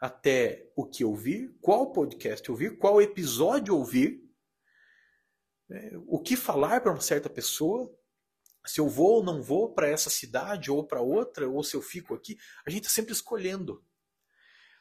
até 0.01 0.71
o 0.77 0.87
que 0.87 1.05
ouvir, 1.05 1.57
qual 1.61 1.93
podcast 1.93 2.51
ouvir, 2.51 2.77
qual 2.77 3.01
episódio 3.01 3.75
ouvir, 3.75 4.23
né, 5.69 5.91
o 6.07 6.21
que 6.21 6.37
falar 6.37 6.81
para 6.81 6.93
uma 6.93 7.01
certa 7.01 7.31
pessoa, 7.31 7.91
se 8.67 8.81
eu 8.81 8.89
vou 8.89 9.17
ou 9.17 9.25
não 9.25 9.43
vou 9.43 9.73
para 9.73 9.89
essa 9.89 10.11
cidade 10.11 10.71
ou 10.71 10.87
para 10.87 11.01
outra, 11.01 11.49
ou 11.49 11.63
se 11.63 11.75
eu 11.75 11.83
fico 11.83 12.15
aqui, 12.15 12.37
a 12.67 12.71
gente 12.71 12.83
está 12.83 12.95
sempre 12.95 13.13
escolhendo. 13.13 13.83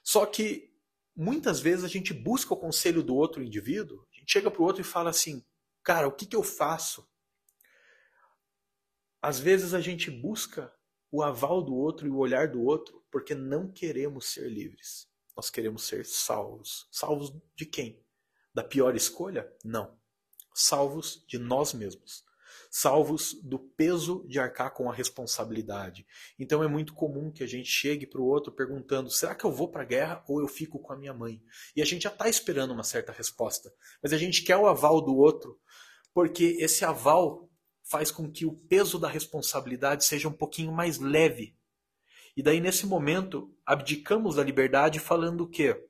Só 0.03 0.25
que 0.25 0.73
muitas 1.15 1.59
vezes 1.59 1.85
a 1.85 1.87
gente 1.87 2.13
busca 2.13 2.53
o 2.53 2.57
conselho 2.57 3.01
do 3.01 3.15
outro 3.15 3.41
indivíduo 3.41 4.05
chega 4.27 4.49
para 4.51 4.61
o 4.61 4.65
outro 4.65 4.81
e 4.81 4.85
fala 4.85 5.09
assim: 5.09 5.45
cara, 5.83 6.07
o 6.07 6.11
que, 6.11 6.25
que 6.25 6.35
eu 6.35 6.43
faço? 6.43 7.07
Às 9.21 9.39
vezes 9.39 9.73
a 9.73 9.81
gente 9.81 10.11
busca 10.11 10.73
o 11.11 11.23
aval 11.23 11.63
do 11.63 11.73
outro 11.73 12.07
e 12.07 12.09
o 12.09 12.17
olhar 12.17 12.47
do 12.47 12.61
outro 12.61 13.03
porque 13.09 13.33
não 13.33 13.71
queremos 13.71 14.27
ser 14.27 14.49
livres. 14.49 15.07
Nós 15.35 15.49
queremos 15.49 15.83
ser 15.83 16.05
salvos. 16.05 16.87
Salvos 16.91 17.33
de 17.55 17.65
quem? 17.65 18.05
Da 18.53 18.63
pior 18.63 18.95
escolha? 18.95 19.51
Não. 19.63 19.97
Salvos 20.53 21.25
de 21.27 21.37
nós 21.37 21.73
mesmos. 21.73 22.23
Salvos 22.77 23.33
do 23.41 23.57
peso 23.57 24.25
de 24.27 24.37
arcar 24.37 24.73
com 24.73 24.91
a 24.91 24.93
responsabilidade. 24.93 26.05
Então 26.37 26.61
é 26.61 26.67
muito 26.67 26.93
comum 26.93 27.31
que 27.31 27.41
a 27.41 27.47
gente 27.47 27.69
chegue 27.69 28.05
para 28.05 28.19
o 28.19 28.25
outro 28.25 28.51
perguntando: 28.51 29.09
será 29.09 29.33
que 29.33 29.45
eu 29.45 29.51
vou 29.51 29.69
para 29.69 29.83
a 29.83 29.85
guerra 29.85 30.21
ou 30.27 30.41
eu 30.41 30.47
fico 30.47 30.77
com 30.77 30.91
a 30.91 30.97
minha 30.97 31.13
mãe? 31.13 31.41
E 31.73 31.81
a 31.81 31.85
gente 31.85 32.01
já 32.01 32.09
está 32.09 32.27
esperando 32.27 32.71
uma 32.71 32.83
certa 32.83 33.13
resposta, 33.13 33.73
mas 34.03 34.11
a 34.11 34.17
gente 34.17 34.43
quer 34.43 34.57
o 34.57 34.67
aval 34.67 34.99
do 34.99 35.15
outro, 35.15 35.57
porque 36.13 36.57
esse 36.59 36.83
aval 36.83 37.49
faz 37.81 38.11
com 38.11 38.29
que 38.29 38.45
o 38.45 38.51
peso 38.51 38.99
da 38.99 39.07
responsabilidade 39.07 40.03
seja 40.03 40.27
um 40.27 40.33
pouquinho 40.33 40.73
mais 40.73 40.99
leve. 40.99 41.55
E 42.35 42.43
daí, 42.43 42.59
nesse 42.59 42.85
momento, 42.85 43.55
abdicamos 43.65 44.35
da 44.35 44.43
liberdade 44.43 44.99
falando 44.99 45.45
o 45.45 45.49
quê? 45.49 45.81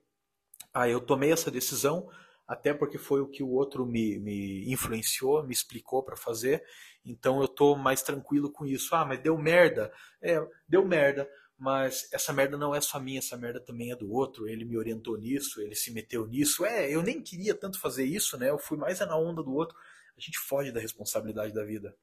Ah, 0.72 0.88
eu 0.88 1.00
tomei 1.00 1.32
essa 1.32 1.50
decisão, 1.50 2.08
até 2.46 2.72
porque 2.72 2.98
foi 2.98 3.20
o 3.20 3.26
que 3.26 3.42
o 3.42 3.50
outro 3.50 3.84
me, 3.84 4.18
me 4.18 4.70
influenciou, 4.72 5.42
me 5.42 5.52
explicou 5.52 6.02
para 6.02 6.16
fazer, 6.16 6.62
então 7.04 7.40
eu 7.40 7.48
tô 7.48 7.76
mais 7.76 8.02
tranquilo 8.02 8.50
com 8.50 8.66
isso. 8.66 8.94
Ah, 8.94 9.04
mas 9.04 9.20
deu 9.20 9.38
merda. 9.38 9.92
É, 10.20 10.44
deu 10.68 10.84
merda, 10.84 11.28
mas 11.56 12.08
essa 12.12 12.32
merda 12.32 12.56
não 12.56 12.74
é 12.74 12.80
só 12.80 13.00
minha, 13.00 13.18
essa 13.18 13.36
merda 13.36 13.60
também 13.60 13.92
é 13.92 13.96
do 13.96 14.12
outro. 14.12 14.48
Ele 14.48 14.64
me 14.64 14.76
orientou 14.76 15.16
nisso, 15.16 15.60
ele 15.60 15.74
se 15.74 15.92
meteu 15.92 16.26
nisso. 16.26 16.66
É, 16.66 16.90
eu 16.92 17.02
nem 17.02 17.22
queria 17.22 17.54
tanto 17.54 17.80
fazer 17.80 18.04
isso, 18.04 18.36
né? 18.36 18.50
Eu 18.50 18.58
fui 18.58 18.76
mais 18.76 18.98
na 19.00 19.16
onda 19.16 19.42
do 19.42 19.54
outro. 19.54 19.76
A 20.16 20.20
gente 20.20 20.38
foge 20.38 20.72
da 20.72 20.80
responsabilidade 20.80 21.54
da 21.54 21.64
vida. 21.64 21.96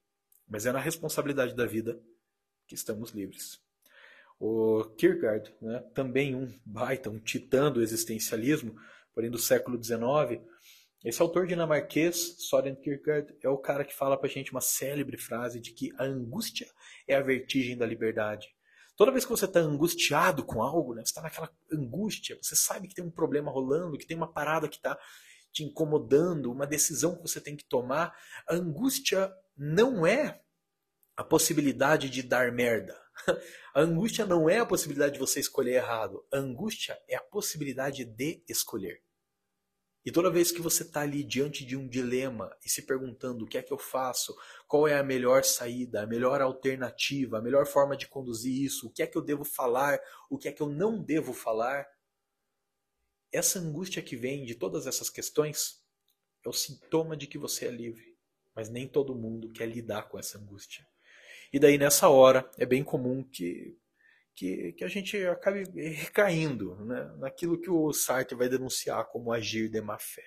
Mas 0.48 0.66
é 0.66 0.72
na 0.72 0.80
responsabilidade 0.80 1.56
da 1.56 1.66
vida 1.66 2.00
que 2.68 2.76
estamos 2.76 3.12
livres. 3.12 3.62
O 4.40 4.84
Kierkegaard, 4.98 5.54
né, 5.62 5.80
também 5.94 6.36
um 6.36 6.54
baita, 6.66 7.10
um 7.10 7.20
titã 7.20 7.72
do 7.72 7.82
existencialismo, 7.82 8.76
porém 9.14 9.30
do 9.30 9.38
século 9.38 9.82
XIX. 9.82 10.42
Esse 11.04 11.22
autor 11.22 11.46
dinamarquês, 11.46 12.36
Soren 12.40 12.76
Kierkegaard, 12.76 13.36
é 13.42 13.50
o 13.50 13.58
cara 13.58 13.84
que 13.84 13.94
fala 13.94 14.18
pra 14.18 14.30
gente 14.30 14.52
uma 14.52 14.62
célebre 14.62 15.18
frase 15.18 15.60
de 15.60 15.72
que 15.72 15.92
a 15.98 16.04
angústia 16.04 16.68
é 17.08 17.16
a 17.16 17.22
vertigem 17.22 17.78
da 17.78 17.86
liberdade. 17.86 18.48
Toda 18.96 19.12
vez 19.12 19.26
que 19.26 19.32
você 19.32 19.46
está 19.46 19.60
angustiado 19.60 20.46
com 20.46 20.62
algo, 20.62 20.94
né, 20.94 21.02
você 21.02 21.10
está 21.10 21.22
naquela 21.22 21.52
angústia, 21.72 22.38
você 22.42 22.56
sabe 22.56 22.88
que 22.88 22.96
tem 22.96 23.04
um 23.04 23.12
problema 23.12 23.52
rolando, 23.52 23.98
que 23.98 24.06
tem 24.06 24.16
uma 24.16 24.32
parada 24.32 24.70
que 24.70 24.78
está 24.78 24.98
te 25.52 25.64
incomodando, 25.64 26.52
uma 26.52 26.66
decisão 26.66 27.16
que 27.16 27.22
você 27.22 27.42
tem 27.42 27.56
que 27.56 27.66
tomar. 27.66 28.16
A 28.48 28.56
angústia 28.56 29.32
não 29.58 30.06
é 30.06 30.42
a 31.18 31.24
possibilidade 31.24 32.10
de 32.10 32.24
dar 32.24 32.52
merda. 32.52 33.03
A 33.74 33.82
angústia 33.82 34.26
não 34.26 34.50
é 34.50 34.60
a 34.60 34.66
possibilidade 34.66 35.14
de 35.14 35.20
você 35.20 35.40
escolher 35.40 35.76
errado. 35.76 36.26
A 36.32 36.38
angústia 36.38 37.00
é 37.08 37.16
a 37.16 37.22
possibilidade 37.22 38.04
de 38.04 38.44
escolher. 38.48 39.04
E 40.06 40.12
toda 40.12 40.30
vez 40.30 40.52
que 40.52 40.62
você 40.62 40.84
está 40.84 41.02
ali 41.02 41.24
diante 41.24 41.64
de 41.64 41.78
um 41.78 41.88
dilema 41.88 42.54
e 42.66 42.70
se 42.70 42.82
perguntando 42.82 43.46
o 43.46 43.48
que 43.48 43.58
é 43.58 43.64
que 43.64 43.72
eu 43.72 43.78
faço, 43.78 44.36
qual 44.68 44.86
é 44.86 44.98
a 44.98 45.04
melhor 45.04 45.46
saída, 45.46 46.04
a 46.04 46.06
melhor 46.06 46.42
alternativa, 46.42 47.38
a 47.38 47.42
melhor 47.42 47.66
forma 47.66 47.96
de 47.96 48.08
conduzir 48.08 48.54
isso, 48.54 48.88
o 48.88 48.92
que 48.92 49.02
é 49.02 49.08
que 49.08 49.18
eu 49.18 49.22
devo 49.22 49.46
falar, 49.46 49.98
o 50.30 50.38
que 50.38 50.50
é 50.50 50.52
que 50.52 50.62
eu 50.62 50.68
não 50.68 51.02
devo 51.02 51.32
falar, 51.32 51.88
essa 53.32 53.60
angústia 53.60 54.02
que 54.02 54.18
vem 54.18 54.44
de 54.44 54.56
todas 54.56 54.86
essas 54.86 55.10
questões 55.10 55.82
é 56.46 56.50
o 56.50 56.54
sintoma 56.54 57.16
de 57.16 57.26
que 57.26 57.38
você 57.38 57.66
é 57.66 57.72
livre. 57.72 58.14
Mas 58.54 58.70
nem 58.70 58.88
todo 58.88 59.16
mundo 59.16 59.52
quer 59.52 59.68
lidar 59.68 60.04
com 60.04 60.20
essa 60.20 60.38
angústia. 60.38 60.86
E 61.54 61.60
daí 61.60 61.78
nessa 61.78 62.10
hora 62.10 62.50
é 62.58 62.66
bem 62.66 62.84
comum 62.84 63.24
que, 63.24 63.78
que, 64.36 64.74
que 64.74 64.84
a 64.84 64.88
gente 64.88 65.16
acabe 65.28 65.64
recaindo 65.92 66.76
né, 66.84 67.14
naquilo 67.20 67.62
que 67.62 67.70
o 67.70 67.94
Sartre 67.94 68.36
vai 68.36 68.50
denunciar 68.50 69.06
como 69.06 69.32
agir 69.32 69.70
de 69.70 69.80
má 69.80 70.00
fé. 70.00 70.26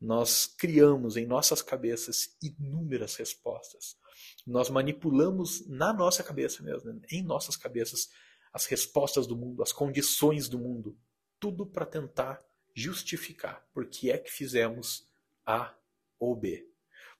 Nós 0.00 0.46
criamos 0.46 1.16
em 1.16 1.24
nossas 1.24 1.62
cabeças 1.62 2.36
inúmeras 2.42 3.14
respostas. 3.14 3.96
Nós 4.44 4.68
manipulamos 4.68 5.64
na 5.68 5.92
nossa 5.92 6.24
cabeça 6.24 6.64
mesmo, 6.64 7.00
em 7.12 7.22
nossas 7.22 7.56
cabeças, 7.56 8.08
as 8.52 8.66
respostas 8.66 9.24
do 9.24 9.36
mundo, 9.36 9.62
as 9.62 9.70
condições 9.70 10.48
do 10.48 10.58
mundo, 10.58 10.98
tudo 11.38 11.64
para 11.64 11.86
tentar 11.86 12.40
justificar 12.74 13.64
por 13.72 13.86
que 13.86 14.10
é 14.10 14.18
que 14.18 14.30
fizemos 14.30 15.08
A 15.46 15.72
ou 16.18 16.34
B. 16.34 16.68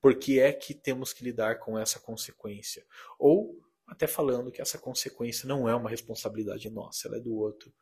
Por 0.00 0.18
que 0.18 0.38
é 0.38 0.52
que 0.52 0.74
temos 0.74 1.12
que 1.12 1.24
lidar 1.24 1.58
com 1.58 1.78
essa 1.78 1.98
consequência? 1.98 2.86
Ou 3.18 3.60
até 3.86 4.06
falando 4.06 4.52
que 4.52 4.60
essa 4.60 4.78
consequência 4.78 5.48
não 5.48 5.68
é 5.68 5.74
uma 5.74 5.90
responsabilidade 5.90 6.68
nossa, 6.70 7.08
ela 7.08 7.16
é 7.16 7.20
do 7.20 7.34
outro. 7.34 7.74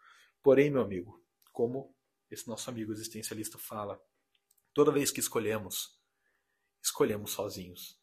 Porém, 0.42 0.70
meu 0.70 0.81
amigo, 0.81 1.22
como 1.52 1.94
esse 2.31 2.46
nosso 2.46 2.70
amigo 2.70 2.92
existencialista 2.92 3.59
fala, 3.59 4.00
toda 4.72 4.92
vez 4.92 5.11
que 5.11 5.20
escolhemos, 5.20 6.00
escolhemos 6.83 7.33
sozinhos. 7.33 8.00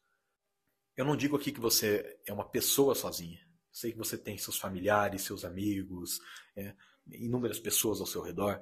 Eu 0.96 1.04
não 1.04 1.16
digo 1.16 1.36
aqui 1.36 1.50
que 1.50 1.60
você 1.60 2.20
é 2.26 2.32
uma 2.32 2.48
pessoa 2.48 2.94
sozinha. 2.94 3.40
Sei 3.72 3.90
que 3.90 3.98
você 3.98 4.16
tem 4.16 4.38
seus 4.38 4.56
familiares, 4.56 5.22
seus 5.22 5.44
amigos, 5.44 6.20
é, 6.54 6.74
inúmeras 7.08 7.58
pessoas 7.58 8.00
ao 8.00 8.06
seu 8.06 8.22
redor, 8.22 8.60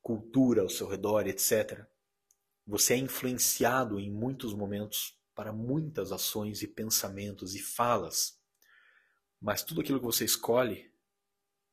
cultura 0.00 0.62
ao 0.62 0.68
seu 0.68 0.86
redor, 0.86 1.26
etc. 1.26 1.84
Você 2.70 2.94
é 2.94 2.98
influenciado 2.98 3.98
em 3.98 4.12
muitos 4.12 4.54
momentos 4.54 5.18
para 5.34 5.52
muitas 5.52 6.12
ações 6.12 6.62
e 6.62 6.68
pensamentos 6.68 7.56
e 7.56 7.58
falas, 7.58 8.40
mas 9.40 9.64
tudo 9.64 9.80
aquilo 9.80 9.98
que 9.98 10.06
você 10.06 10.24
escolhe, 10.24 10.88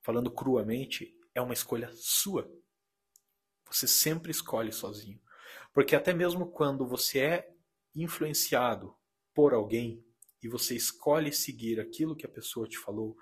falando 0.02 0.32
cruamente, 0.32 1.16
é 1.36 1.42
uma 1.42 1.54
escolha 1.54 1.92
sua. 1.94 2.52
Você 3.68 3.88
sempre 3.88 4.32
escolhe 4.32 4.72
sozinho. 4.72 5.22
Porque 5.72 5.96
até 5.96 6.16
mesmo 6.16 6.50
quando 6.50 6.88
você 6.88 7.20
é 7.20 7.56
influenciado 7.94 8.98
por 9.36 9.54
alguém 9.54 10.04
e 10.42 10.48
você 10.48 10.76
escolhe 10.76 11.32
seguir 11.32 11.80
aquilo 11.80 12.16
que 12.16 12.26
a 12.26 12.30
pessoa 12.30 12.68
te 12.68 12.80
falou, 12.80 13.16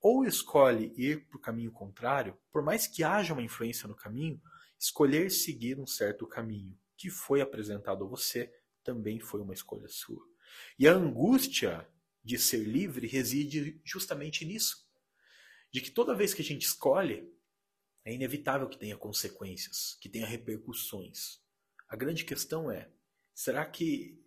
ou 0.00 0.24
escolhe 0.24 0.92
ir 0.96 1.28
para 1.28 1.36
o 1.36 1.40
caminho 1.40 1.70
contrário, 1.70 2.36
por 2.50 2.60
mais 2.60 2.88
que 2.88 3.04
haja 3.04 3.34
uma 3.34 3.42
influência 3.44 3.86
no 3.86 3.94
caminho, 3.94 4.42
escolher 4.76 5.30
seguir 5.30 5.78
um 5.78 5.86
certo 5.86 6.26
caminho 6.26 6.76
que 7.00 7.08
foi 7.08 7.40
apresentado 7.40 8.04
a 8.04 8.06
você 8.06 8.52
também 8.84 9.18
foi 9.18 9.40
uma 9.40 9.54
escolha 9.54 9.88
sua. 9.88 10.22
E 10.78 10.86
a 10.86 10.92
angústia 10.92 11.88
de 12.22 12.38
ser 12.38 12.62
livre 12.62 13.06
reside 13.06 13.80
justamente 13.82 14.44
nisso. 14.44 14.86
De 15.72 15.80
que 15.80 15.90
toda 15.90 16.14
vez 16.14 16.34
que 16.34 16.42
a 16.42 16.44
gente 16.44 16.66
escolhe, 16.66 17.26
é 18.04 18.12
inevitável 18.12 18.68
que 18.68 18.78
tenha 18.78 18.98
consequências, 18.98 19.96
que 19.98 20.10
tenha 20.10 20.26
repercussões. 20.26 21.40
A 21.88 21.96
grande 21.96 22.22
questão 22.22 22.70
é: 22.70 22.90
será 23.34 23.64
que 23.64 24.22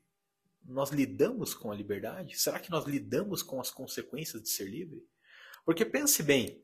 nós 0.64 0.90
lidamos 0.90 1.54
com 1.54 1.72
a 1.72 1.76
liberdade? 1.76 2.40
Será 2.40 2.60
que 2.60 2.72
nós 2.72 2.86
lidamos 2.88 3.44
com 3.44 3.62
as 3.62 3.70
consequências 3.70 4.42
de 4.42 4.50
ser 4.50 4.66
livre? 4.66 5.08
Porque 5.64 5.86
pense 5.86 6.24
bem, 6.24 6.60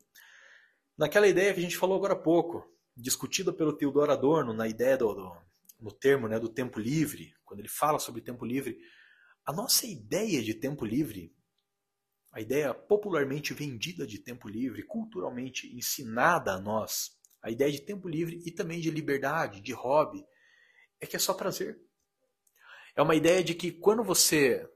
naquela 0.98 1.28
ideia 1.28 1.54
que 1.54 1.60
a 1.60 1.64
gente 1.64 1.78
falou 1.78 1.98
agora 1.98 2.14
há 2.14 2.20
pouco, 2.20 2.68
discutida 2.98 3.54
pelo 3.54 3.74
Theodor 3.74 4.10
Adorno, 4.10 4.54
na 4.54 4.68
ideia 4.68 4.98
do, 4.98 5.14
do 5.14 5.49
no 5.80 5.92
termo 5.92 6.28
né, 6.28 6.40
do 6.40 6.50
tempo 6.50 6.80
livre, 6.80 7.34
quando 7.46 7.62
ele 7.62 7.70
fala 7.70 8.00
sobre 8.00 8.22
tempo 8.22 8.46
livre, 8.46 8.78
a 9.46 9.54
nossa 9.54 9.88
ideia 9.88 10.44
de 10.44 10.54
tempo 10.54 10.86
livre, 10.86 11.34
a 12.32 12.42
ideia 12.42 12.74
popularmente 12.74 13.54
vendida 13.54 14.06
de 14.06 14.20
tempo 14.20 14.48
livre, 14.48 14.84
culturalmente 14.84 15.74
ensinada 15.76 16.54
a 16.54 16.60
nós, 16.60 17.18
a 17.42 17.50
ideia 17.50 17.72
de 17.72 17.82
tempo 17.82 18.08
livre 18.08 18.42
e 18.46 18.52
também 18.52 18.80
de 18.80 18.92
liberdade, 18.92 19.62
de 19.62 19.74
hobby, 19.74 20.24
é 21.00 21.08
que 21.08 21.16
é 21.16 21.20
só 21.20 21.34
prazer. 21.34 21.80
É 22.96 23.02
uma 23.02 23.16
ideia 23.16 23.44
de 23.44 23.56
que 23.56 23.72
quando 23.72 24.04
você 24.04 24.70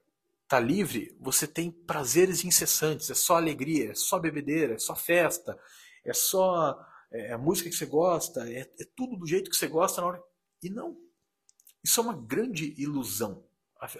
está 0.43 0.59
livre, 0.59 1.15
você 1.19 1.45
tem 1.45 1.69
prazeres 1.69 2.43
incessantes, 2.43 3.09
é 3.09 3.13
só 3.13 3.35
alegria, 3.35 3.91
é 3.91 3.95
só 3.95 4.17
bebedeira, 4.17 4.75
é 4.75 4.79
só 4.79 4.95
festa, 4.95 5.59
é 6.05 6.13
só 6.13 6.79
é, 7.11 7.33
a 7.33 7.37
música 7.37 7.69
que 7.69 7.75
você 7.75 7.85
gosta, 7.85 8.49
é, 8.49 8.61
é 8.61 8.85
tudo 8.95 9.17
do 9.17 9.27
jeito 9.27 9.51
que 9.51 9.57
você 9.57 9.67
gosta 9.67 10.01
na 10.01 10.07
hora 10.07 10.23
e 10.63 10.69
não. 10.69 10.97
Isso 11.83 11.99
é 11.99 12.03
uma 12.03 12.15
grande 12.15 12.73
ilusão. 12.77 13.45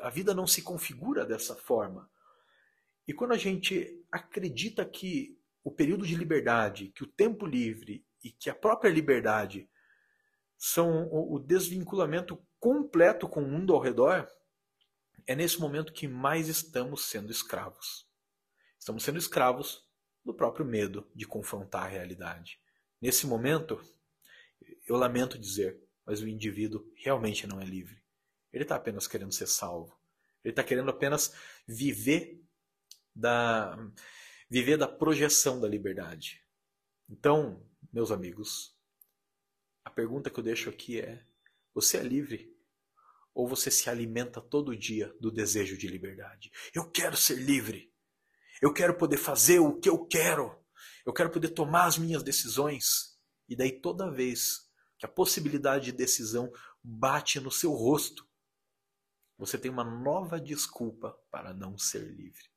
A, 0.02 0.10
vida 0.10 0.34
não 0.34 0.48
se 0.48 0.62
configura 0.62 1.26
dessa 1.26 1.56
forma. 1.56 2.10
E 3.06 3.14
quando 3.14 3.34
a 3.34 3.38
gente 3.38 4.02
acredita 4.10 4.86
que 4.86 5.38
o 5.64 5.70
período 5.70 6.08
de 6.08 6.16
liberdade, 6.16 6.88
que 6.96 7.04
o 7.04 7.08
tempo 7.08 7.46
livre 7.46 8.06
e 8.24 8.32
que 8.32 8.50
a 8.50 8.56
própria 8.56 8.90
liberdade 8.90 9.70
são 10.58 11.10
o 11.12 11.38
desvinculamento 11.38 12.42
completo 12.60 13.28
com 13.28 13.44
o 13.44 13.48
mundo 13.48 13.74
ao 13.74 13.82
redor, 13.82 14.30
é 15.28 15.36
nesse 15.36 15.60
momento 15.60 15.92
que 15.92 16.08
mais 16.08 16.48
estamos 16.48 17.06
sendo 17.06 17.32
escravos. 17.32 18.08
Estamos 18.80 19.04
sendo 19.04 19.18
escravos 19.18 19.86
do 20.24 20.34
próprio 20.34 20.66
medo 20.66 21.06
de 21.14 21.26
confrontar 21.26 21.84
a 21.84 21.90
realidade. 21.90 22.60
Nesse 23.02 23.28
momento, 23.28 23.82
eu 24.88 24.96
lamento 24.96 25.38
dizer, 25.38 25.83
mas 26.06 26.22
o 26.22 26.28
indivíduo 26.28 26.86
realmente 26.96 27.48
não 27.48 27.62
é 27.62 27.66
livre. 27.66 28.02
Ele 28.52 28.64
está 28.64 28.76
apenas 28.76 29.08
querendo 29.08 29.32
ser 29.32 29.48
salvo. 29.48 29.98
Ele 30.44 30.52
está 30.52 30.64
querendo 30.64 30.90
apenas 30.90 31.34
viver 31.68 32.44
da, 33.16 33.78
viver 34.50 34.78
da 34.78 34.88
projeção 34.88 35.60
da 35.60 35.68
liberdade. 35.68 36.44
Então, 37.10 37.66
meus 37.92 38.12
amigos, 38.12 38.78
a 39.84 39.90
pergunta 39.90 40.30
que 40.30 40.40
eu 40.40 40.44
deixo 40.44 40.70
aqui 40.70 41.00
é: 41.00 41.26
você 41.74 41.98
é 41.98 42.04
livre? 42.04 42.54
Ou 43.34 43.48
você 43.48 43.72
se 43.72 43.90
alimenta 43.90 44.40
todo 44.40 44.78
dia 44.78 45.12
do 45.20 45.32
desejo 45.32 45.76
de 45.76 45.88
liberdade? 45.88 46.52
Eu 46.74 46.90
quero 46.90 47.18
ser 47.18 47.36
livre. 47.36 47.92
Eu 48.62 48.72
quero 48.72 48.96
poder 48.96 49.18
fazer 49.18 49.60
o 49.60 49.80
que 49.80 49.90
eu 49.90 50.06
quero. 50.06 50.56
Eu 51.06 51.12
quero 51.12 51.32
poder 51.32 51.50
tomar 51.50 51.86
as 51.86 51.98
minhas 51.98 52.22
decisões. 52.22 53.18
E 53.50 53.56
daí 53.56 53.72
toda 53.72 54.12
vez 54.12 54.70
que 55.04 55.06
a 55.06 55.10
possibilidade 55.10 55.84
de 55.84 55.92
decisão 55.92 56.50
bate 56.82 57.38
no 57.42 57.52
seu 57.52 57.74
rosto, 57.74 58.26
você 59.38 59.58
tem 59.58 59.70
uma 59.70 59.84
nova 59.84 60.40
desculpa 60.40 61.12
para 61.30 61.54
não 61.54 61.78
ser 61.78 62.10
livre. 62.10 62.50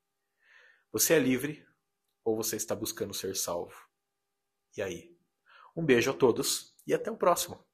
Você 0.92 1.14
é 1.14 1.18
livre 1.18 1.66
ou 2.22 2.36
você 2.36 2.54
está 2.54 2.72
buscando 2.72 3.12
ser 3.12 3.34
salvo? 3.34 3.74
E 4.76 4.80
aí? 4.80 5.18
Um 5.74 5.84
beijo 5.84 6.08
a 6.08 6.14
todos 6.14 6.72
e 6.86 6.94
até 6.94 7.10
o 7.10 7.16
próximo. 7.16 7.65